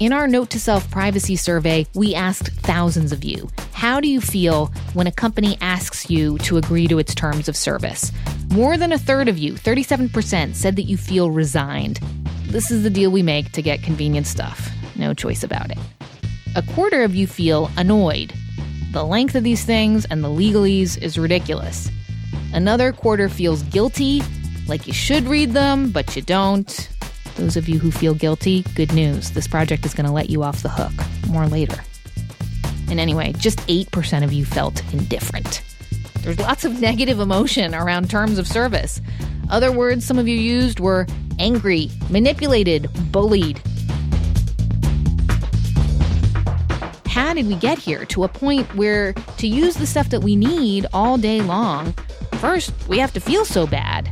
In 0.00 0.12
our 0.12 0.26
Note 0.26 0.50
to 0.50 0.58
Self 0.58 0.90
privacy 0.90 1.36
survey, 1.36 1.86
we 1.94 2.16
asked 2.16 2.48
thousands 2.48 3.12
of 3.12 3.22
you 3.22 3.48
how 3.74 4.00
do 4.00 4.08
you 4.08 4.20
feel 4.20 4.72
when 4.94 5.06
a 5.06 5.12
company 5.12 5.56
asks 5.60 6.10
you 6.10 6.36
to 6.38 6.56
agree 6.56 6.88
to 6.88 6.98
its 6.98 7.14
terms 7.14 7.48
of 7.48 7.56
service? 7.56 8.10
More 8.50 8.76
than 8.76 8.90
a 8.90 8.98
third 8.98 9.28
of 9.28 9.38
you, 9.38 9.52
37%, 9.52 10.56
said 10.56 10.74
that 10.74 10.82
you 10.82 10.96
feel 10.96 11.30
resigned. 11.30 12.00
This 12.46 12.72
is 12.72 12.82
the 12.82 12.90
deal 12.90 13.12
we 13.12 13.22
make 13.22 13.52
to 13.52 13.62
get 13.62 13.84
convenient 13.84 14.26
stuff. 14.26 14.68
No 14.96 15.14
choice 15.14 15.44
about 15.44 15.70
it 15.70 15.78
a 16.56 16.62
quarter 16.74 17.02
of 17.02 17.14
you 17.14 17.26
feel 17.26 17.70
annoyed. 17.76 18.32
The 18.92 19.04
length 19.04 19.34
of 19.34 19.42
these 19.42 19.64
things 19.64 20.04
and 20.04 20.22
the 20.22 20.28
legalese 20.28 21.00
is 21.00 21.18
ridiculous. 21.18 21.90
Another 22.52 22.92
quarter 22.92 23.28
feels 23.28 23.62
guilty, 23.64 24.22
like 24.68 24.86
you 24.86 24.92
should 24.92 25.26
read 25.26 25.52
them, 25.52 25.90
but 25.90 26.14
you 26.14 26.22
don't. 26.22 26.88
Those 27.36 27.56
of 27.56 27.68
you 27.68 27.80
who 27.80 27.90
feel 27.90 28.14
guilty, 28.14 28.62
good 28.76 28.92
news. 28.92 29.32
This 29.32 29.48
project 29.48 29.84
is 29.84 29.94
going 29.94 30.06
to 30.06 30.12
let 30.12 30.30
you 30.30 30.44
off 30.44 30.62
the 30.62 30.68
hook. 30.68 30.92
More 31.28 31.48
later. 31.48 31.82
And 32.88 33.00
anyway, 33.00 33.32
just 33.36 33.58
8% 33.60 34.22
of 34.22 34.32
you 34.32 34.44
felt 34.44 34.80
indifferent. 34.92 35.62
There's 36.20 36.38
lots 36.38 36.64
of 36.64 36.80
negative 36.80 37.18
emotion 37.18 37.74
around 37.74 38.08
terms 38.08 38.38
of 38.38 38.46
service. 38.46 39.00
Other 39.50 39.72
words 39.72 40.04
some 40.06 40.18
of 40.18 40.28
you 40.28 40.36
used 40.36 40.78
were 40.78 41.06
angry, 41.38 41.90
manipulated, 42.08 42.88
bullied, 43.10 43.60
how 47.14 47.32
did 47.32 47.46
we 47.46 47.54
get 47.54 47.78
here 47.78 48.04
to 48.06 48.24
a 48.24 48.28
point 48.28 48.74
where 48.74 49.12
to 49.38 49.46
use 49.46 49.76
the 49.76 49.86
stuff 49.86 50.08
that 50.08 50.24
we 50.24 50.34
need 50.34 50.84
all 50.92 51.16
day 51.16 51.40
long, 51.40 51.92
first 52.40 52.72
we 52.88 52.98
have 52.98 53.12
to 53.12 53.20
feel 53.20 53.44
so 53.44 53.68
bad? 53.68 54.10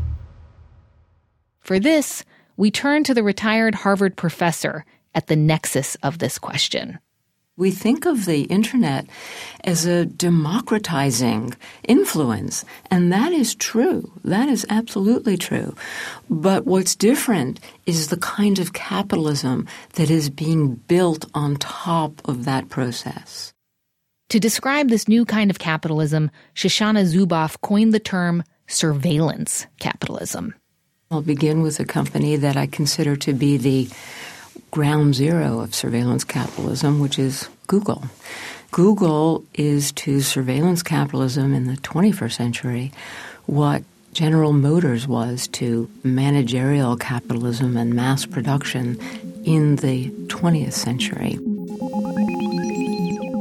For 1.59 1.81
this, 1.81 2.25
we 2.57 2.71
turn 2.71 3.03
to 3.03 3.13
the 3.13 3.25
retired 3.25 3.75
Harvard 3.75 4.17
professor 4.17 4.85
at 5.17 5.27
the 5.27 5.35
nexus 5.35 5.97
of 6.05 6.19
this 6.19 6.39
question. 6.39 7.01
We 7.62 7.71
think 7.71 8.07
of 8.07 8.25
the 8.25 8.42
internet 8.50 9.07
as 9.62 9.87
a 9.87 10.04
democratizing 10.04 11.54
influence, 11.85 12.64
and 12.90 13.12
that 13.12 13.31
is 13.31 13.54
true. 13.54 14.11
That 14.25 14.49
is 14.49 14.66
absolutely 14.69 15.37
true. 15.37 15.76
But 16.28 16.66
what's 16.66 16.97
different 16.97 17.61
is 17.87 18.09
the 18.09 18.16
kind 18.16 18.59
of 18.59 18.73
capitalism 18.73 19.69
that 19.95 20.11
is 20.11 20.28
being 20.28 20.75
built 20.75 21.26
on 21.35 21.54
top 21.54 22.21
of 22.25 22.47
that 22.47 22.69
process. 22.69 23.52
To 24.31 24.40
describe 24.40 24.88
this 24.88 25.07
new 25.07 25.25
kind 25.25 25.49
of 25.49 25.61
capitalism, 25.61 26.33
Shoshana 26.57 27.04
Zuboff 27.07 27.61
coined 27.61 27.95
the 27.95 28.00
term 28.00 28.42
surveillance 28.66 29.69
capitalism. 29.78 30.52
I'll 31.12 31.23
begin 31.23 31.62
with 31.62 31.78
a 31.78 31.85
company 31.85 32.35
that 32.35 32.57
I 32.57 32.66
consider 32.66 33.14
to 33.16 33.33
be 33.33 33.57
the 33.57 33.88
ground 34.71 35.15
zero 35.15 35.61
of 35.61 35.75
surveillance 35.75 36.25
capitalism, 36.25 37.01
which 37.01 37.19
is 37.19 37.49
Google. 37.67 38.05
Google 38.71 39.45
is 39.55 39.93
to 39.93 40.21
surveillance 40.21 40.83
capitalism 40.83 41.53
in 41.55 41.67
the 41.67 41.77
21st 41.77 42.33
century 42.33 42.93
what 43.47 43.83
General 44.13 44.53
Motors 44.53 45.07
was 45.09 45.49
to 45.49 45.91
managerial 46.03 46.97
capitalism 46.97 47.77
and 47.77 47.95
mass 47.95 48.27
production 48.27 48.99
in 49.45 49.77
the 49.77 50.11
20th 50.29 50.73
century. 50.73 51.39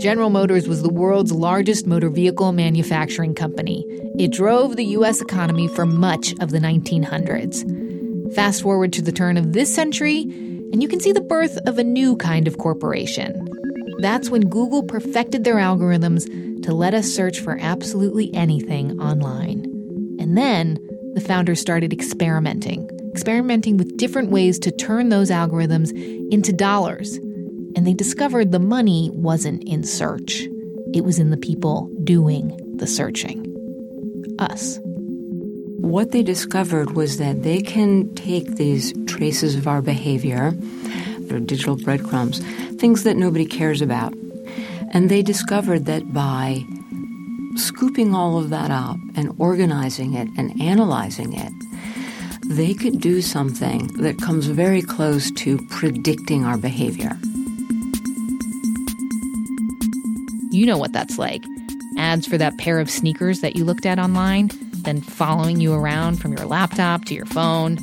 General 0.01 0.29
Motors 0.29 0.67
was 0.67 0.81
the 0.81 0.89
world's 0.89 1.31
largest 1.31 1.85
motor 1.85 2.09
vehicle 2.09 2.53
manufacturing 2.53 3.35
company. 3.35 3.85
It 4.17 4.31
drove 4.31 4.75
the 4.75 4.85
U.S. 4.85 5.21
economy 5.21 5.67
for 5.67 5.85
much 5.85 6.33
of 6.39 6.51
the 6.51 6.59
1900s. 6.59 8.33
Fast 8.33 8.63
forward 8.63 8.93
to 8.93 9.01
the 9.01 9.11
turn 9.11 9.37
of 9.37 9.53
this 9.53 9.73
century, 9.73 10.23
and 10.71 10.81
you 10.81 10.87
can 10.87 10.99
see 10.99 11.11
the 11.11 11.21
birth 11.21 11.57
of 11.65 11.77
a 11.77 11.83
new 11.83 12.15
kind 12.15 12.47
of 12.47 12.57
corporation. 12.57 13.47
That's 13.99 14.29
when 14.29 14.49
Google 14.49 14.83
perfected 14.83 15.43
their 15.43 15.55
algorithms 15.55 16.25
to 16.63 16.73
let 16.73 16.93
us 16.93 17.07
search 17.07 17.39
for 17.39 17.57
absolutely 17.59 18.33
anything 18.33 18.99
online. 18.99 19.65
And 20.19 20.37
then 20.37 20.79
the 21.13 21.21
founders 21.21 21.59
started 21.59 21.91
experimenting, 21.91 22.89
experimenting 23.11 23.77
with 23.77 23.97
different 23.97 24.31
ways 24.31 24.57
to 24.59 24.71
turn 24.71 25.09
those 25.09 25.29
algorithms 25.29 25.91
into 26.31 26.53
dollars. 26.53 27.15
And 27.75 27.85
they 27.85 27.93
discovered 27.93 28.51
the 28.51 28.59
money 28.59 29.09
wasn't 29.13 29.63
in 29.65 29.83
search, 29.83 30.47
it 30.93 31.03
was 31.03 31.19
in 31.19 31.29
the 31.29 31.37
people 31.37 31.89
doing 32.03 32.57
the 32.77 32.87
searching 32.87 33.47
us. 34.39 34.79
What 35.81 36.11
they 36.11 36.21
discovered 36.21 36.91
was 36.91 37.17
that 37.17 37.41
they 37.41 37.59
can 37.59 38.13
take 38.15 38.55
these 38.55 38.93
traces 39.07 39.55
of 39.55 39.67
our 39.67 39.81
behavior, 39.81 40.53
or 41.29 41.39
digital 41.39 41.75
breadcrumbs, 41.75 42.39
things 42.79 43.03
that 43.03 43.17
nobody 43.17 43.45
cares 43.45 43.81
about, 43.81 44.13
and 44.91 45.09
they 45.09 45.21
discovered 45.23 45.87
that 45.87 46.13
by 46.13 46.63
scooping 47.55 48.13
all 48.13 48.37
of 48.37 48.51
that 48.51 48.69
up 48.69 48.97
and 49.15 49.35
organizing 49.39 50.13
it 50.13 50.29
and 50.37 50.61
analyzing 50.61 51.33
it, 51.33 51.51
they 52.45 52.73
could 52.75 53.01
do 53.01 53.21
something 53.21 53.87
that 54.01 54.21
comes 54.21 54.45
very 54.45 54.83
close 54.83 55.31
to 55.31 55.57
predicting 55.69 56.45
our 56.45 56.57
behavior. 56.57 57.17
You 60.51 60.67
know 60.67 60.77
what 60.77 60.93
that's 60.93 61.17
like. 61.17 61.43
Ads 61.97 62.27
for 62.27 62.37
that 62.37 62.57
pair 62.59 62.79
of 62.79 62.89
sneakers 62.89 63.41
that 63.41 63.55
you 63.55 63.65
looked 63.65 63.85
at 63.87 63.99
online 63.99 64.49
then 64.83 65.01
following 65.01 65.59
you 65.59 65.73
around 65.73 66.17
from 66.17 66.33
your 66.33 66.45
laptop 66.45 67.05
to 67.05 67.13
your 67.13 67.25
phone. 67.25 67.79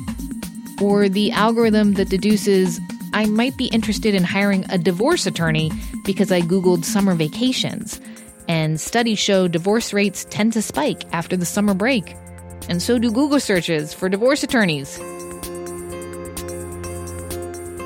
Or 0.81 1.09
the 1.09 1.31
algorithm 1.31 1.93
that 1.93 2.09
deduces 2.09 2.79
I 3.13 3.25
might 3.25 3.57
be 3.57 3.65
interested 3.65 4.13
in 4.13 4.23
hiring 4.23 4.65
a 4.69 4.77
divorce 4.77 5.25
attorney 5.25 5.71
because 6.05 6.31
I 6.31 6.41
Googled 6.41 6.85
summer 6.85 7.15
vacations. 7.15 7.99
And 8.47 8.79
studies 8.79 9.19
show 9.19 9.47
divorce 9.47 9.93
rates 9.93 10.25
tend 10.29 10.53
to 10.53 10.61
spike 10.61 11.03
after 11.13 11.35
the 11.35 11.45
summer 11.45 11.73
break. 11.73 12.15
and 12.67 12.81
so 12.81 12.99
do 12.99 13.11
Google 13.11 13.39
searches 13.39 13.93
for 13.93 14.09
divorce 14.09 14.43
attorneys. 14.43 14.97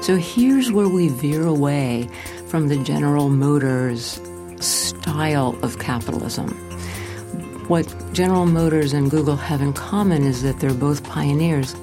So 0.05 0.17
here's 0.17 0.71
where 0.71 0.89
we 0.89 1.07
veer 1.07 1.47
away 1.47 2.09
from 2.47 2.67
the 2.67 2.77
General 2.83 3.29
Motors 3.29 4.19
style 4.59 5.57
of 5.63 5.79
capitalism. 5.79 6.72
What 7.67 7.87
General 8.11 8.45
Motors 8.45 8.91
and 8.91 9.09
Google 9.09 9.37
have 9.37 9.61
in 9.61 9.71
common 9.71 10.23
is 10.23 10.43
that 10.43 10.59
they're 10.59 10.73
both 10.73 11.03
pioneers. 11.05 11.73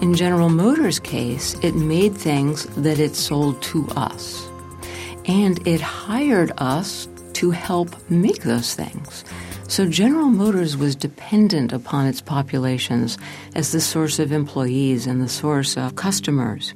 In 0.00 0.14
General 0.14 0.48
Motors' 0.48 0.98
case, 0.98 1.54
it 1.62 1.74
made 1.74 2.14
things 2.14 2.64
that 2.76 2.98
it 2.98 3.14
sold 3.14 3.60
to 3.62 3.86
us. 3.90 4.48
And 5.26 5.64
it 5.68 5.82
hired 5.82 6.52
us 6.56 7.06
to 7.34 7.50
help 7.50 7.94
make 8.10 8.44
those 8.44 8.74
things. 8.74 9.24
So 9.68 9.86
General 9.86 10.30
Motors 10.30 10.78
was 10.78 10.96
dependent 10.96 11.72
upon 11.72 12.06
its 12.06 12.22
populations 12.22 13.18
as 13.54 13.72
the 13.72 13.80
source 13.80 14.18
of 14.18 14.32
employees 14.32 15.06
and 15.06 15.20
the 15.20 15.28
source 15.28 15.76
of 15.76 15.96
customers. 15.96 16.72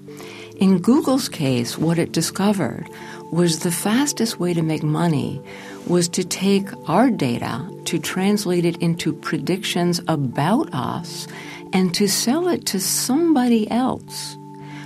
In 0.60 0.78
Google's 0.78 1.30
case, 1.30 1.78
what 1.78 1.98
it 1.98 2.12
discovered 2.12 2.88
was 3.32 3.60
the 3.60 3.72
fastest 3.72 4.38
way 4.38 4.54
to 4.54 4.62
make 4.62 4.82
money 4.82 5.42
was 5.86 6.08
to 6.10 6.24
take 6.24 6.68
our 6.88 7.10
data, 7.10 7.68
to 7.84 7.98
translate 7.98 8.64
it 8.64 8.76
into 8.78 9.12
predictions 9.12 10.00
about 10.08 10.72
us, 10.72 11.26
and 11.72 11.94
to 11.94 12.08
sell 12.08 12.48
it 12.48 12.64
to 12.66 12.80
somebody 12.80 13.70
else 13.70 14.36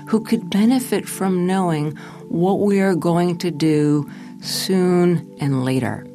who 0.09 0.21
could 0.25 0.51
benefit 0.51 1.07
from 1.07 1.47
knowing 1.47 1.93
what 2.29 2.61
we 2.61 2.81
are 2.81 2.95
going 2.95 3.37
to 3.39 3.51
do 3.51 4.11
soon 4.41 5.37
and 5.41 5.65
later. 5.65 6.07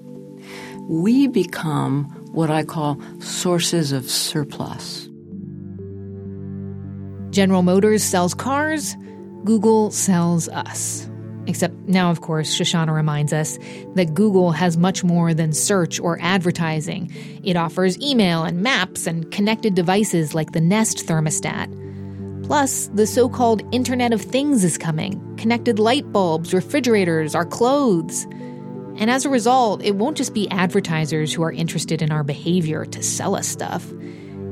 We 0.90 1.28
become 1.28 2.06
what 2.32 2.50
I 2.50 2.64
call 2.64 3.00
sources 3.20 3.92
of 3.92 4.10
surplus. 4.10 5.08
General 7.30 7.62
Motors 7.62 8.04
sells 8.04 8.34
cars, 8.34 8.96
Google 9.44 9.92
sells 9.92 10.50
us. 10.50 11.10
Except 11.46 11.74
now, 11.88 12.10
of 12.10 12.22
course, 12.22 12.58
Shoshana 12.58 12.94
reminds 12.94 13.34
us 13.34 13.60
that 13.96 14.14
Google 14.14 14.52
has 14.52 14.78
much 14.78 15.04
more 15.04 15.34
than 15.34 15.52
search 15.52 16.00
or 16.00 16.18
advertising. 16.22 17.12
It 17.44 17.58
offers 17.58 18.00
email 18.00 18.44
and 18.44 18.62
maps 18.62 19.06
and 19.08 19.30
connected 19.32 19.76
devices 19.76 20.34
like 20.34 20.54
the 20.54 20.62
Nest 20.62 21.06
thermostat. 21.06 21.68
Plus, 22.46 22.88
the 22.94 23.08
so 23.08 23.28
called 23.28 23.62
Internet 23.74 24.14
of 24.14 24.22
Things 24.22 24.64
is 24.64 24.78
coming 24.78 25.20
connected 25.38 25.80
light 25.80 26.10
bulbs, 26.14 26.54
refrigerators, 26.54 27.36
our 27.36 27.46
clothes. 27.46 28.26
And 28.96 29.10
as 29.10 29.26
a 29.26 29.30
result, 29.30 29.84
it 29.84 29.96
won't 29.96 30.16
just 30.16 30.34
be 30.34 30.50
advertisers 30.52 31.34
who 31.34 31.44
are 31.44 31.52
interested 31.52 32.02
in 32.02 32.12
our 32.12 32.24
behavior 32.24 32.86
to 32.86 33.04
sell 33.04 33.36
us 33.36 33.48
stuff. 33.48 33.86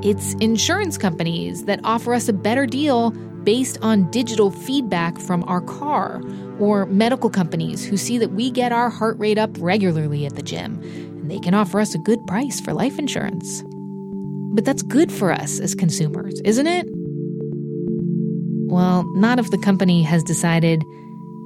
It's 0.02 0.34
insurance 0.34 0.98
companies 0.98 1.64
that 1.64 1.80
offer 1.84 2.12
us 2.12 2.28
a 2.28 2.32
better 2.32 2.66
deal 2.66 3.14
based 3.44 3.78
on 3.82 4.10
digital 4.10 4.50
feedback 4.50 5.18
from 5.18 5.42
our 5.44 5.60
car, 5.60 6.22
or 6.58 6.86
medical 6.86 7.30
companies 7.30 7.84
who 7.84 7.96
see 7.96 8.18
that 8.18 8.32
we 8.32 8.50
get 8.50 8.72
our 8.72 8.90
heart 8.90 9.18
rate 9.18 9.38
up 9.38 9.50
regularly 9.58 10.26
at 10.26 10.36
the 10.36 10.42
gym, 10.42 10.80
and 10.82 11.30
they 11.30 11.38
can 11.38 11.54
offer 11.54 11.80
us 11.80 11.94
a 11.94 11.98
good 11.98 12.24
price 12.26 12.60
for 12.60 12.72
life 12.72 12.98
insurance. 12.98 13.62
But 14.54 14.64
that's 14.64 14.82
good 14.82 15.10
for 15.10 15.32
us 15.32 15.58
as 15.60 15.74
consumers, 15.74 16.40
isn't 16.44 16.66
it? 16.66 16.86
Well, 18.70 19.04
not 19.16 19.38
if 19.38 19.50
the 19.50 19.58
company 19.58 20.02
has 20.02 20.22
decided 20.22 20.82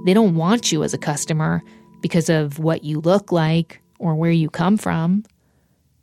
they 0.04 0.14
don't 0.14 0.34
want 0.34 0.70
you 0.70 0.84
as 0.84 0.94
a 0.94 0.98
customer 0.98 1.62
because 2.00 2.28
of 2.28 2.58
what 2.58 2.84
you 2.84 3.00
look 3.00 3.32
like 3.32 3.80
or 3.98 4.14
where 4.14 4.30
you 4.30 4.50
come 4.50 4.76
from. 4.76 5.24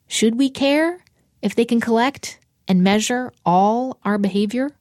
Should 0.07 0.37
we 0.37 0.49
care 0.49 1.03
if 1.41 1.55
they 1.55 1.65
can 1.65 1.79
collect 1.79 2.39
and 2.67 2.83
measure 2.83 3.31
all 3.45 3.99
our 4.03 4.17
behavior? 4.17 4.71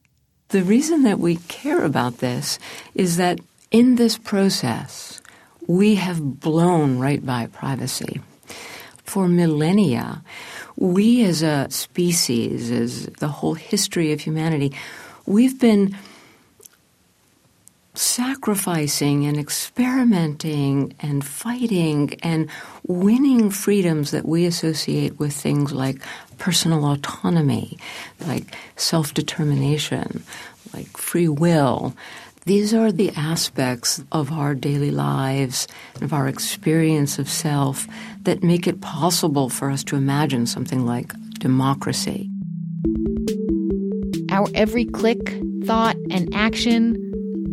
The 0.53 0.61
reason 0.61 1.01
that 1.01 1.17
we 1.17 1.37
care 1.47 1.83
about 1.83 2.19
this 2.19 2.59
is 2.93 3.17
that 3.17 3.39
in 3.71 3.95
this 3.95 4.19
process, 4.19 5.19
we 5.65 5.95
have 5.95 6.39
blown 6.39 6.99
right 6.99 7.25
by 7.25 7.47
privacy. 7.47 8.21
For 9.03 9.27
millennia, 9.27 10.21
we 10.75 11.25
as 11.25 11.41
a 11.41 11.65
species, 11.71 12.69
as 12.69 13.07
the 13.17 13.29
whole 13.29 13.55
history 13.55 14.13
of 14.13 14.21
humanity, 14.21 14.73
we've 15.25 15.59
been 15.59 15.97
sacrificing 17.93 19.25
and 19.25 19.37
experimenting 19.37 20.95
and 20.99 21.23
fighting 21.23 22.15
and 22.23 22.49
winning 22.87 23.49
freedoms 23.49 24.11
that 24.11 24.25
we 24.25 24.45
associate 24.45 25.19
with 25.19 25.33
things 25.33 25.71
like 25.71 26.01
personal 26.37 26.85
autonomy, 26.85 27.77
like 28.25 28.55
self 28.75 29.13
determination, 29.13 30.23
like 30.73 30.97
free 30.97 31.27
will. 31.27 31.95
These 32.45 32.73
are 32.73 32.91
the 32.91 33.11
aspects 33.11 34.03
of 34.11 34.31
our 34.31 34.53
daily 34.53 34.91
lives, 34.91 35.67
of 36.01 36.11
our 36.11 36.27
experience 36.27 37.17
of 37.17 37.29
self, 37.29 37.87
that 38.23 38.43
make 38.43 38.67
it 38.67 38.81
possible 38.81 39.47
for 39.47 39.69
us 39.69 39.83
to 39.85 39.95
imagine 39.95 40.45
something 40.45 40.85
like 40.85 41.13
democracy. 41.39 42.29
Our 44.29 44.47
every 44.55 44.83
click, 44.83 45.39
thought, 45.63 45.95
and 46.09 46.33
action 46.35 47.02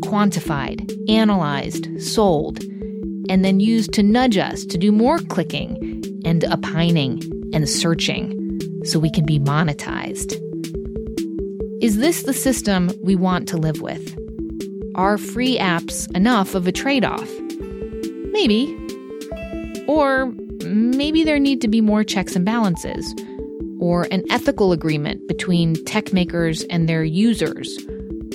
quantified, 0.01 0.91
analyzed, 1.09 1.89
sold, 2.01 2.63
and 3.29 3.45
then 3.45 3.61
used 3.61 3.93
to 3.93 4.03
nudge 4.03 4.37
us 4.37 4.65
to 4.65 4.77
do 4.77 4.91
more 4.91 5.19
clicking 5.19 6.03
and 6.25 6.45
opining 6.45 7.23
and 7.55 7.69
searching 7.69 8.61
so 8.85 8.99
we 8.99 9.11
can 9.11 9.25
be 9.25 9.39
monetized. 9.39 10.35
Is 11.83 11.99
this 11.99 12.25
the 12.25 12.35
system 12.35 12.91
we 13.03 13.17
want 13.17 13.49
to 13.49 13.57
live 13.57 13.81
with? 13.81 14.17
Are 14.95 15.17
free 15.17 15.57
apps 15.59 16.11
enough 16.15 16.55
of 16.55 16.67
a 16.67 16.73
trade 16.73 17.05
off? 17.05 17.31
Maybe. 18.33 18.77
Or 19.87 20.33
maybe 20.65 21.25
there 21.25 21.39
need 21.39 21.61
to 21.63 21.69
be 21.69 21.81
more 21.81 22.05
checks 22.05 22.37
and 22.37 22.45
balances, 22.45 23.15
or 23.81 24.07
an 24.11 24.25
ethical 24.31 24.73
agreement 24.73 25.27
between 25.27 25.83
tech 25.85 26.13
makers 26.13 26.65
and 26.65 26.89
their 26.89 27.03
users, 27.03 27.79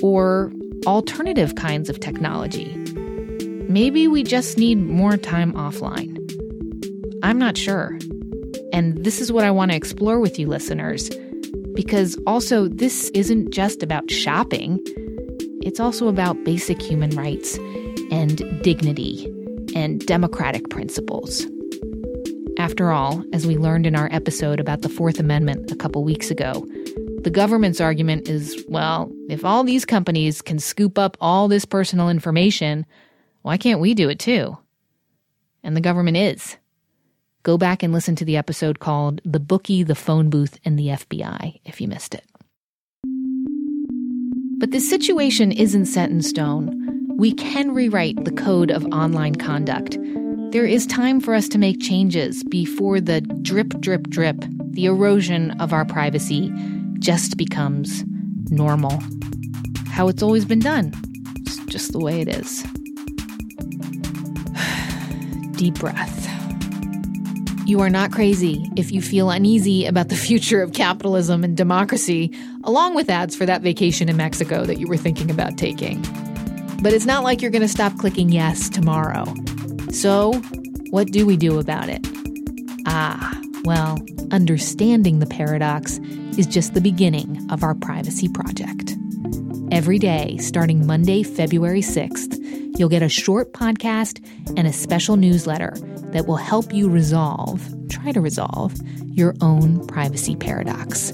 or 0.02 0.52
alternative 0.86 1.56
kinds 1.56 1.90
of 1.90 2.00
technology. 2.00 2.74
Maybe 3.68 4.08
we 4.08 4.24
just 4.24 4.58
need 4.58 4.76
more 4.76 5.18
time 5.18 5.54
offline. 5.54 6.22
I'm 7.24 7.40
not 7.40 7.58
sure. 7.58 7.98
And 8.72 9.04
this 9.04 9.20
is 9.20 9.32
what 9.32 9.46
I 9.46 9.52
want 9.52 9.72
to 9.72 9.78
explore 9.78 10.20
with 10.20 10.38
you, 10.38 10.48
listeners, 10.48 11.10
because 11.74 12.18
also 12.28 12.68
this 12.68 13.10
isn't 13.12 13.52
just 13.52 13.82
about 13.82 14.12
shopping, 14.12 14.80
it's 15.62 15.80
also 15.80 16.08
about 16.08 16.44
basic 16.44 16.82
human 16.82 17.10
rights 17.12 17.58
and 18.12 18.38
dignity 18.62 19.26
and 19.76 20.00
democratic 20.06 20.70
principles. 20.70 21.46
After 22.58 22.92
all, 22.92 23.24
as 23.34 23.48
we 23.48 23.58
learned 23.58 23.88
in 23.88 23.96
our 23.96 24.08
episode 24.12 24.60
about 24.60 24.82
the 24.82 24.90
Fourth 24.90 25.20
Amendment 25.20 25.72
a 25.72 25.76
couple 25.76 26.04
weeks 26.04 26.32
ago, 26.32 26.66
the 27.26 27.32
government's 27.32 27.82
argument 27.82 28.30
is 28.30 28.64
well, 28.68 29.12
if 29.30 29.44
all 29.44 29.64
these 29.64 29.84
companies 29.84 30.44
can 30.44 30.60
scoop 30.60 31.00
up 31.00 31.18
all 31.20 31.48
this 31.48 31.66
personal 31.66 32.08
information, 32.08 32.86
why 33.42 33.58
can't 33.58 33.80
we 33.80 33.96
do 33.96 34.10
it 34.10 34.20
too? 34.20 34.56
And 35.64 35.76
the 35.76 35.82
government 35.82 36.18
is. 36.18 36.58
Go 37.42 37.58
back 37.58 37.82
and 37.82 37.92
listen 37.92 38.16
to 38.18 38.26
the 38.26 38.38
episode 38.38 38.78
called 38.78 39.22
The 39.26 39.40
Bookie, 39.40 39.82
the 39.82 39.96
Phone 39.96 40.30
Booth, 40.30 40.60
and 40.64 40.78
the 40.78 40.90
FBI 40.90 41.62
if 41.66 41.82
you 41.82 41.88
missed 41.88 42.14
it. 42.14 42.26
But 44.60 44.70
this 44.70 44.88
situation 44.88 45.52
isn't 45.52 45.88
set 45.88 46.12
in 46.12 46.22
stone. 46.22 47.10
We 47.18 47.34
can 47.34 47.74
rewrite 47.74 48.24
the 48.24 48.34
code 48.34 48.70
of 48.70 48.86
online 48.92 49.34
conduct. 49.34 49.98
There 50.52 50.68
is 50.68 50.86
time 50.86 51.20
for 51.20 51.34
us 51.34 51.50
to 51.50 51.58
make 51.58 51.82
changes 51.82 52.44
before 52.44 53.02
the 53.02 53.22
drip, 53.22 53.70
drip, 53.82 54.10
drip, 54.10 54.46
the 54.74 54.86
erosion 54.86 55.60
of 55.60 55.74
our 55.74 55.86
privacy 55.86 56.54
just 57.06 57.38
becomes 57.38 58.04
normal. 58.50 59.00
How 59.90 60.08
it's 60.08 60.24
always 60.24 60.44
been 60.44 60.58
done. 60.58 60.92
It's 61.42 61.64
just 61.66 61.92
the 61.92 62.00
way 62.00 62.20
it 62.20 62.28
is. 62.28 62.64
Deep 65.52 65.76
breath. 65.76 66.24
You 67.68 67.80
are 67.82 67.92
not 67.92 68.12
crazy 68.12 68.68
if 68.76 68.92
you 68.92 69.04
feel 69.04 69.30
uneasy 69.30 69.86
about 69.86 70.10
the 70.10 70.16
future 70.28 70.64
of 70.64 70.74
capitalism 70.74 71.44
and 71.44 71.56
democracy, 71.56 72.36
along 72.64 72.96
with 72.96 73.08
ads 73.08 73.36
for 73.36 73.46
that 73.46 73.62
vacation 73.62 74.10
in 74.10 74.18
Mexico 74.18 74.66
that 74.66 74.80
you 74.80 74.88
were 74.88 74.98
thinking 74.98 75.30
about 75.30 75.60
taking. 75.60 76.02
But 76.82 76.92
it's 76.92 77.06
not 77.06 77.24
like 77.24 77.40
you're 77.40 77.52
going 77.52 77.62
to 77.62 77.68
stop 77.68 77.96
clicking 78.00 78.30
yes 78.30 78.68
tomorrow. 78.68 79.32
So, 79.92 80.34
what 80.90 81.12
do 81.12 81.28
we 81.28 81.38
do 81.38 81.60
about 81.60 81.88
it? 81.88 82.04
Ah, 82.88 83.40
well, 83.64 84.04
understanding 84.32 85.20
the 85.20 85.28
paradox 85.28 86.00
is 86.38 86.48
just 86.48 86.74
the 86.74 86.82
beginning 86.82 87.46
of 87.50 87.64
our 87.64 87.76
privacy 87.76 88.28
project. 88.28 88.96
Every 89.72 90.00
day, 90.00 90.38
starting 90.38 90.86
Monday, 90.86 91.24
February 91.24 91.82
6th, 91.82 92.78
you'll 92.78 92.90
get 92.90 93.02
a 93.02 93.10
short 93.10 93.54
podcast 93.54 94.24
and 94.58 94.68
a 94.68 94.74
special 94.74 95.16
newsletter 95.16 95.74
that 96.12 96.28
will 96.28 96.36
help 96.36 96.74
you 96.74 96.90
resolve, 96.90 97.62
try 97.90 98.12
to 98.12 98.22
resolve, 98.22 98.74
your 99.12 99.34
own 99.42 99.86
privacy 99.88 100.36
paradox. 100.36 101.14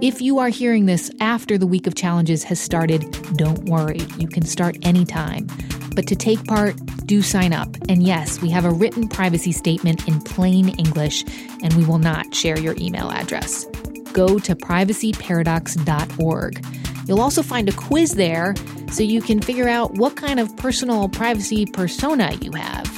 If 0.00 0.22
you 0.22 0.38
are 0.38 0.48
hearing 0.48 0.86
this 0.86 1.10
after 1.20 1.58
the 1.58 1.66
week 1.66 1.86
of 1.86 1.94
challenges 1.94 2.42
has 2.44 2.58
started, 2.58 3.02
don't 3.36 3.68
worry. 3.68 4.00
You 4.18 4.28
can 4.28 4.44
start 4.44 4.78
anytime. 4.82 5.46
But 5.94 6.06
to 6.06 6.16
take 6.16 6.42
part, 6.44 6.76
do 7.04 7.20
sign 7.20 7.52
up. 7.52 7.76
And 7.88 8.02
yes, 8.02 8.40
we 8.40 8.48
have 8.50 8.64
a 8.64 8.70
written 8.70 9.08
privacy 9.08 9.52
statement 9.52 10.08
in 10.08 10.20
plain 10.22 10.70
English, 10.78 11.24
and 11.62 11.74
we 11.74 11.84
will 11.84 11.98
not 11.98 12.34
share 12.34 12.58
your 12.58 12.74
email 12.78 13.10
address. 13.10 13.66
Go 14.12 14.38
to 14.38 14.54
privacyparadox.org. 14.54 16.66
You'll 17.06 17.20
also 17.20 17.42
find 17.42 17.68
a 17.68 17.72
quiz 17.72 18.14
there 18.14 18.54
so 18.92 19.02
you 19.02 19.20
can 19.20 19.40
figure 19.40 19.68
out 19.68 19.94
what 19.94 20.16
kind 20.16 20.38
of 20.38 20.56
personal 20.56 21.08
privacy 21.08 21.66
persona 21.66 22.32
you 22.40 22.52
have. 22.52 22.88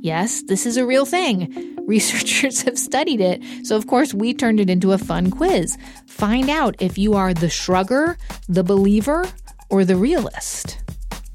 Yes, 0.00 0.42
this 0.42 0.66
is 0.66 0.76
a 0.76 0.86
real 0.86 1.04
thing. 1.04 1.76
Researchers 1.86 2.62
have 2.62 2.78
studied 2.78 3.20
it, 3.20 3.42
so 3.64 3.76
of 3.76 3.86
course 3.86 4.14
we 4.14 4.32
turned 4.32 4.60
it 4.60 4.70
into 4.70 4.92
a 4.92 4.98
fun 4.98 5.30
quiz. 5.30 5.76
Find 6.06 6.48
out 6.48 6.76
if 6.80 6.96
you 6.96 7.14
are 7.14 7.34
the 7.34 7.46
shrugger, 7.46 8.16
the 8.48 8.64
believer, 8.64 9.26
or 9.70 9.84
the 9.84 9.96
realist. 9.96 10.78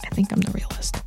I 0.04 0.10
think 0.10 0.32
I'm 0.32 0.42
the 0.42 0.52
realist. 0.52 1.02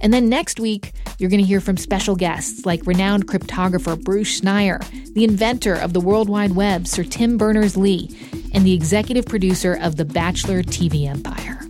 And 0.00 0.12
then 0.12 0.28
next 0.28 0.60
week, 0.60 0.92
you're 1.18 1.30
going 1.30 1.42
to 1.42 1.46
hear 1.46 1.60
from 1.60 1.76
special 1.76 2.16
guests 2.16 2.66
like 2.66 2.86
renowned 2.86 3.28
cryptographer 3.28 4.02
Bruce 4.02 4.40
Schneier, 4.40 4.82
the 5.14 5.24
inventor 5.24 5.74
of 5.74 5.92
the 5.92 6.00
World 6.00 6.28
Wide 6.28 6.52
Web, 6.52 6.88
Sir 6.88 7.04
Tim 7.04 7.38
Berners 7.38 7.76
Lee, 7.76 8.16
and 8.52 8.66
the 8.66 8.72
executive 8.72 9.26
producer 9.26 9.78
of 9.80 9.96
The 9.96 10.04
Bachelor 10.04 10.62
TV 10.62 11.06
Empire. 11.06 11.60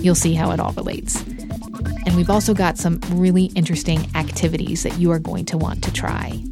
You'll 0.00 0.14
see 0.14 0.34
how 0.34 0.52
it 0.52 0.60
all 0.60 0.72
relates. 0.72 1.22
And 2.06 2.16
we've 2.16 2.30
also 2.30 2.54
got 2.54 2.78
some 2.78 3.00
really 3.10 3.46
interesting 3.54 4.08
activities 4.14 4.82
that 4.82 4.98
you 4.98 5.10
are 5.10 5.18
going 5.18 5.44
to 5.46 5.58
want 5.58 5.82
to 5.84 5.92
try. 5.92 6.42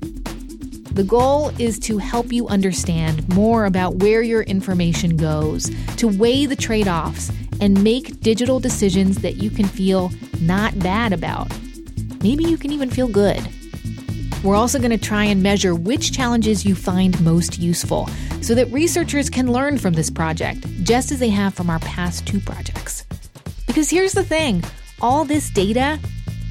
The 0.92 1.04
goal 1.04 1.50
is 1.58 1.78
to 1.80 1.96
help 1.96 2.32
you 2.32 2.48
understand 2.48 3.26
more 3.34 3.64
about 3.64 3.96
where 3.96 4.20
your 4.20 4.42
information 4.42 5.16
goes, 5.16 5.70
to 5.96 6.06
weigh 6.06 6.44
the 6.44 6.56
trade 6.56 6.88
offs, 6.88 7.32
and 7.62 7.82
make 7.82 8.20
digital 8.20 8.60
decisions 8.60 9.18
that 9.18 9.36
you 9.36 9.50
can 9.50 9.66
feel 9.66 10.10
not 10.40 10.78
bad 10.80 11.12
about. 11.14 11.50
Maybe 12.22 12.44
you 12.44 12.56
can 12.56 12.72
even 12.72 12.88
feel 12.88 13.08
good. 13.08 13.40
We're 14.44 14.54
also 14.54 14.78
going 14.78 14.90
to 14.90 14.98
try 14.98 15.24
and 15.24 15.42
measure 15.42 15.74
which 15.74 16.12
challenges 16.12 16.64
you 16.64 16.74
find 16.74 17.20
most 17.22 17.58
useful 17.58 18.08
so 18.40 18.54
that 18.54 18.70
researchers 18.72 19.30
can 19.30 19.50
learn 19.52 19.78
from 19.78 19.94
this 19.94 20.10
project, 20.10 20.66
just 20.82 21.12
as 21.12 21.18
they 21.18 21.30
have 21.30 21.54
from 21.54 21.70
our 21.70 21.78
past 21.80 22.26
two 22.26 22.40
projects. 22.40 23.04
Because 23.66 23.90
here's 23.90 24.12
the 24.12 24.24
thing 24.24 24.64
all 25.00 25.24
this 25.24 25.50
data 25.50 25.98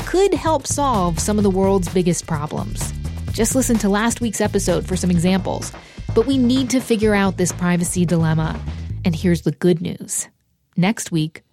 could 0.06 0.34
help 0.34 0.68
solve 0.68 1.20
some 1.20 1.38
of 1.38 1.44
the 1.44 1.50
world's 1.50 1.88
biggest 1.94 2.28
problems. 2.28 2.94
Just 3.32 3.56
listen 3.56 3.78
to 3.78 3.90
last 3.90 4.20
week's 4.20 4.42
episode 4.42 4.86
for 4.86 4.98
some 4.98 5.12
examples. 5.12 5.72
But 6.14 6.26
we 6.26 6.38
need 6.38 6.70
to 6.72 6.82
figure 6.82 7.16
out 7.16 7.38
this 7.38 7.54
privacy 7.54 8.06
dilemma. 8.06 8.60
And 9.06 9.16
here's 9.16 9.44
the 9.44 9.52
good 9.52 9.82
news 9.82 10.28
next 10.76 11.12
week, 11.12 11.44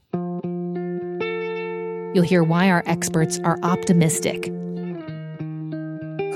you'll 2.19 2.27
hear 2.27 2.43
why 2.43 2.69
our 2.69 2.83
experts 2.87 3.39
are 3.45 3.61
optimistic. 3.63 4.49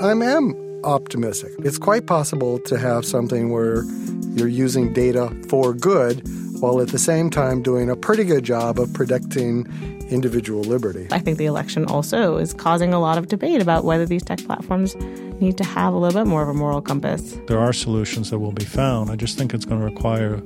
I 0.01 0.11
am 0.11 0.81
optimistic. 0.85 1.51
It's 1.59 1.77
quite 1.77 2.07
possible 2.07 2.57
to 2.59 2.79
have 2.79 3.03
something 3.03 3.51
where 3.51 3.83
you're 4.29 4.47
using 4.47 4.93
data 4.93 5.29
for 5.49 5.73
good 5.73 6.21
while 6.61 6.79
at 6.79 6.87
the 6.87 6.99
same 6.99 7.29
time 7.29 7.61
doing 7.61 7.89
a 7.89 7.97
pretty 7.97 8.23
good 8.23 8.45
job 8.45 8.79
of 8.79 8.93
protecting 8.93 9.67
individual 10.09 10.61
liberty. 10.61 11.05
I 11.11 11.19
think 11.19 11.37
the 11.37 11.47
election 11.47 11.83
also 11.87 12.37
is 12.37 12.53
causing 12.53 12.93
a 12.93 12.99
lot 13.01 13.17
of 13.17 13.27
debate 13.27 13.61
about 13.61 13.83
whether 13.83 14.05
these 14.05 14.23
tech 14.23 14.39
platforms 14.39 14.95
need 15.41 15.57
to 15.57 15.63
have 15.63 15.93
a 15.93 15.97
little 15.97 16.21
bit 16.21 16.27
more 16.27 16.43
of 16.43 16.49
a 16.49 16.53
moral 16.53 16.81
compass. 16.81 17.37
There 17.47 17.59
are 17.59 17.73
solutions 17.73 18.29
that 18.29 18.39
will 18.39 18.51
be 18.51 18.65
found. 18.65 19.09
I 19.09 19.15
just 19.15 19.37
think 19.37 19.53
it's 19.53 19.65
going 19.65 19.79
to 19.79 19.85
require 19.85 20.41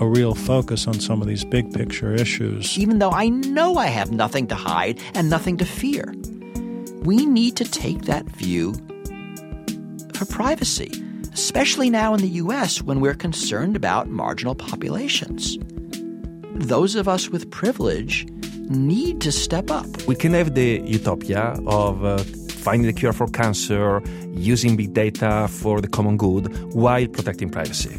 a 0.00 0.06
real 0.06 0.34
focus 0.34 0.86
on 0.86 0.94
some 1.00 1.20
of 1.20 1.28
these 1.28 1.44
big 1.44 1.72
picture 1.72 2.14
issues. 2.14 2.78
Even 2.78 2.98
though 2.98 3.10
I 3.10 3.28
know 3.28 3.76
I 3.76 3.86
have 3.86 4.10
nothing 4.10 4.46
to 4.48 4.54
hide 4.54 5.00
and 5.14 5.28
nothing 5.28 5.56
to 5.58 5.64
fear, 5.64 6.14
we 7.02 7.26
need 7.26 7.56
to 7.56 7.64
take 7.64 8.02
that 8.02 8.26
view 8.26 8.74
for 10.14 10.24
privacy, 10.24 10.90
especially 11.32 11.90
now 11.90 12.14
in 12.14 12.20
the 12.20 12.28
US 12.42 12.82
when 12.82 13.00
we're 13.00 13.14
concerned 13.14 13.76
about 13.76 14.08
marginal 14.08 14.54
populations. 14.54 15.58
Those 16.54 16.96
of 16.96 17.08
us 17.08 17.28
with 17.28 17.50
privilege 17.50 18.26
need 18.68 19.20
to 19.22 19.32
step 19.32 19.70
up. 19.70 19.86
We 20.06 20.14
can 20.14 20.32
have 20.34 20.54
the 20.54 20.82
utopia 20.84 21.56
of 21.66 22.04
uh, 22.04 22.22
finding 22.68 22.86
the 22.86 22.92
cure 22.92 23.14
for 23.14 23.26
cancer, 23.28 24.02
using 24.34 24.76
big 24.76 24.92
data 24.92 25.48
for 25.48 25.80
the 25.80 25.88
common 25.88 26.18
good 26.18 26.44
while 26.74 27.06
protecting 27.08 27.48
privacy. 27.48 27.98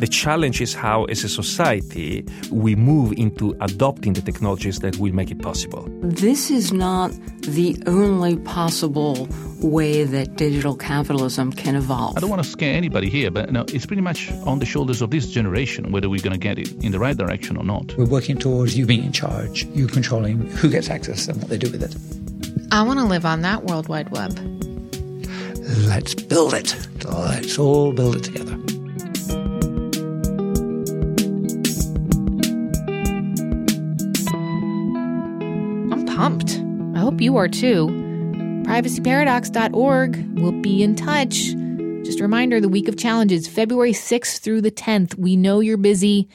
The 0.00 0.08
challenge 0.08 0.60
is 0.60 0.74
how, 0.74 1.04
as 1.04 1.22
a 1.22 1.28
society, 1.28 2.26
we 2.50 2.74
move 2.74 3.12
into 3.12 3.54
adopting 3.60 4.14
the 4.14 4.20
technologies 4.20 4.80
that 4.80 4.96
will 4.96 5.14
make 5.14 5.30
it 5.30 5.40
possible. 5.40 5.86
This 6.02 6.50
is 6.50 6.72
not 6.72 7.12
the 7.42 7.80
only 7.86 8.34
possible 8.38 9.28
way 9.60 10.02
that 10.02 10.34
digital 10.34 10.74
capitalism 10.74 11.52
can 11.52 11.76
evolve. 11.76 12.16
I 12.16 12.20
don't 12.20 12.30
want 12.30 12.42
to 12.42 12.48
scare 12.48 12.74
anybody 12.74 13.08
here, 13.08 13.30
but 13.30 13.52
no, 13.52 13.66
it's 13.68 13.86
pretty 13.86 14.02
much 14.02 14.32
on 14.46 14.58
the 14.58 14.66
shoulders 14.66 15.00
of 15.00 15.10
this 15.12 15.28
generation 15.28 15.92
whether 15.92 16.08
we're 16.08 16.22
going 16.22 16.32
to 16.32 16.44
get 16.48 16.58
it 16.58 16.72
in 16.82 16.90
the 16.90 16.98
right 16.98 17.16
direction 17.16 17.56
or 17.56 17.62
not. 17.62 17.96
We're 17.96 18.06
working 18.06 18.36
towards 18.36 18.76
you 18.76 18.84
being 18.84 19.04
in 19.04 19.12
charge, 19.12 19.64
you 19.66 19.86
controlling 19.86 20.50
who 20.58 20.70
gets 20.70 20.90
access 20.90 21.28
and 21.28 21.40
what 21.40 21.50
they 21.50 21.58
do 21.58 21.70
with 21.70 21.84
it. 21.84 21.94
I 22.70 22.82
want 22.82 22.98
to 22.98 23.06
live 23.06 23.24
on 23.24 23.40
that 23.42 23.64
World 23.64 23.88
Wide 23.88 24.10
Web. 24.10 24.38
Let's 25.86 26.14
build 26.14 26.52
it. 26.52 26.76
Let's 27.02 27.58
all 27.58 27.92
build 27.92 28.16
it 28.16 28.24
together. 28.24 28.52
I'm 35.90 36.04
pumped. 36.06 36.62
I 36.94 37.00
hope 37.00 37.22
you 37.22 37.38
are 37.38 37.48
too. 37.48 37.86
PrivacyParadox.org 38.66 40.38
will 40.38 40.52
be 40.52 40.82
in 40.82 40.94
touch. 40.94 41.54
Just 42.04 42.20
a 42.20 42.22
reminder 42.22 42.60
the 42.60 42.68
week 42.68 42.88
of 42.88 42.98
challenges, 42.98 43.48
February 43.48 43.92
6th 43.92 44.40
through 44.40 44.60
the 44.60 44.70
10th. 44.70 45.18
We 45.18 45.36
know 45.36 45.60
you're 45.60 45.78
busy 45.78 46.28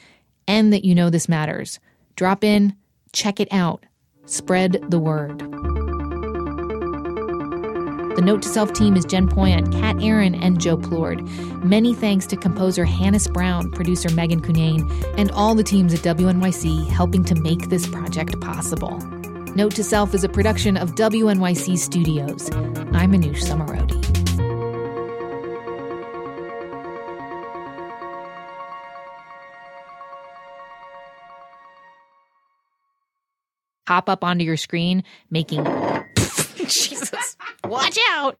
and 0.48 0.72
that 0.72 0.84
you 0.84 0.96
know 0.96 1.10
this 1.10 1.28
matters. 1.28 1.78
Drop 2.16 2.42
in, 2.42 2.74
check 3.12 3.38
it 3.38 3.48
out, 3.52 3.84
spread 4.26 4.84
the 4.88 4.98
word. 4.98 5.73
The 8.14 8.22
Note 8.22 8.42
to 8.42 8.48
Self 8.48 8.72
team 8.72 8.94
is 8.94 9.04
Jen 9.04 9.28
Poyant, 9.28 9.72
Kat 9.72 10.00
Aaron, 10.00 10.36
and 10.36 10.60
Joe 10.60 10.76
Plourde. 10.76 11.26
Many 11.64 11.94
thanks 11.94 12.26
to 12.28 12.36
composer 12.36 12.84
Hannis 12.84 13.26
Brown, 13.26 13.72
producer 13.72 14.08
Megan 14.14 14.40
Cunane, 14.40 14.88
and 15.18 15.32
all 15.32 15.56
the 15.56 15.64
teams 15.64 15.92
at 15.92 16.00
WNYC 16.00 16.88
helping 16.90 17.24
to 17.24 17.34
make 17.34 17.70
this 17.70 17.88
project 17.88 18.40
possible. 18.40 18.98
Note 19.56 19.74
to 19.74 19.82
Self 19.82 20.14
is 20.14 20.22
a 20.22 20.28
production 20.28 20.76
of 20.76 20.94
WNYC 20.94 21.76
Studios. 21.76 22.50
I'm 22.92 23.10
Manoush 23.10 23.42
Zomorodi. 23.42 24.00
Pop 33.86 34.08
up 34.08 34.22
onto 34.22 34.44
your 34.44 34.56
screen, 34.56 35.02
making. 35.30 35.66
Jesus. 36.68 37.36
Watch 37.64 37.98
out! 38.10 38.38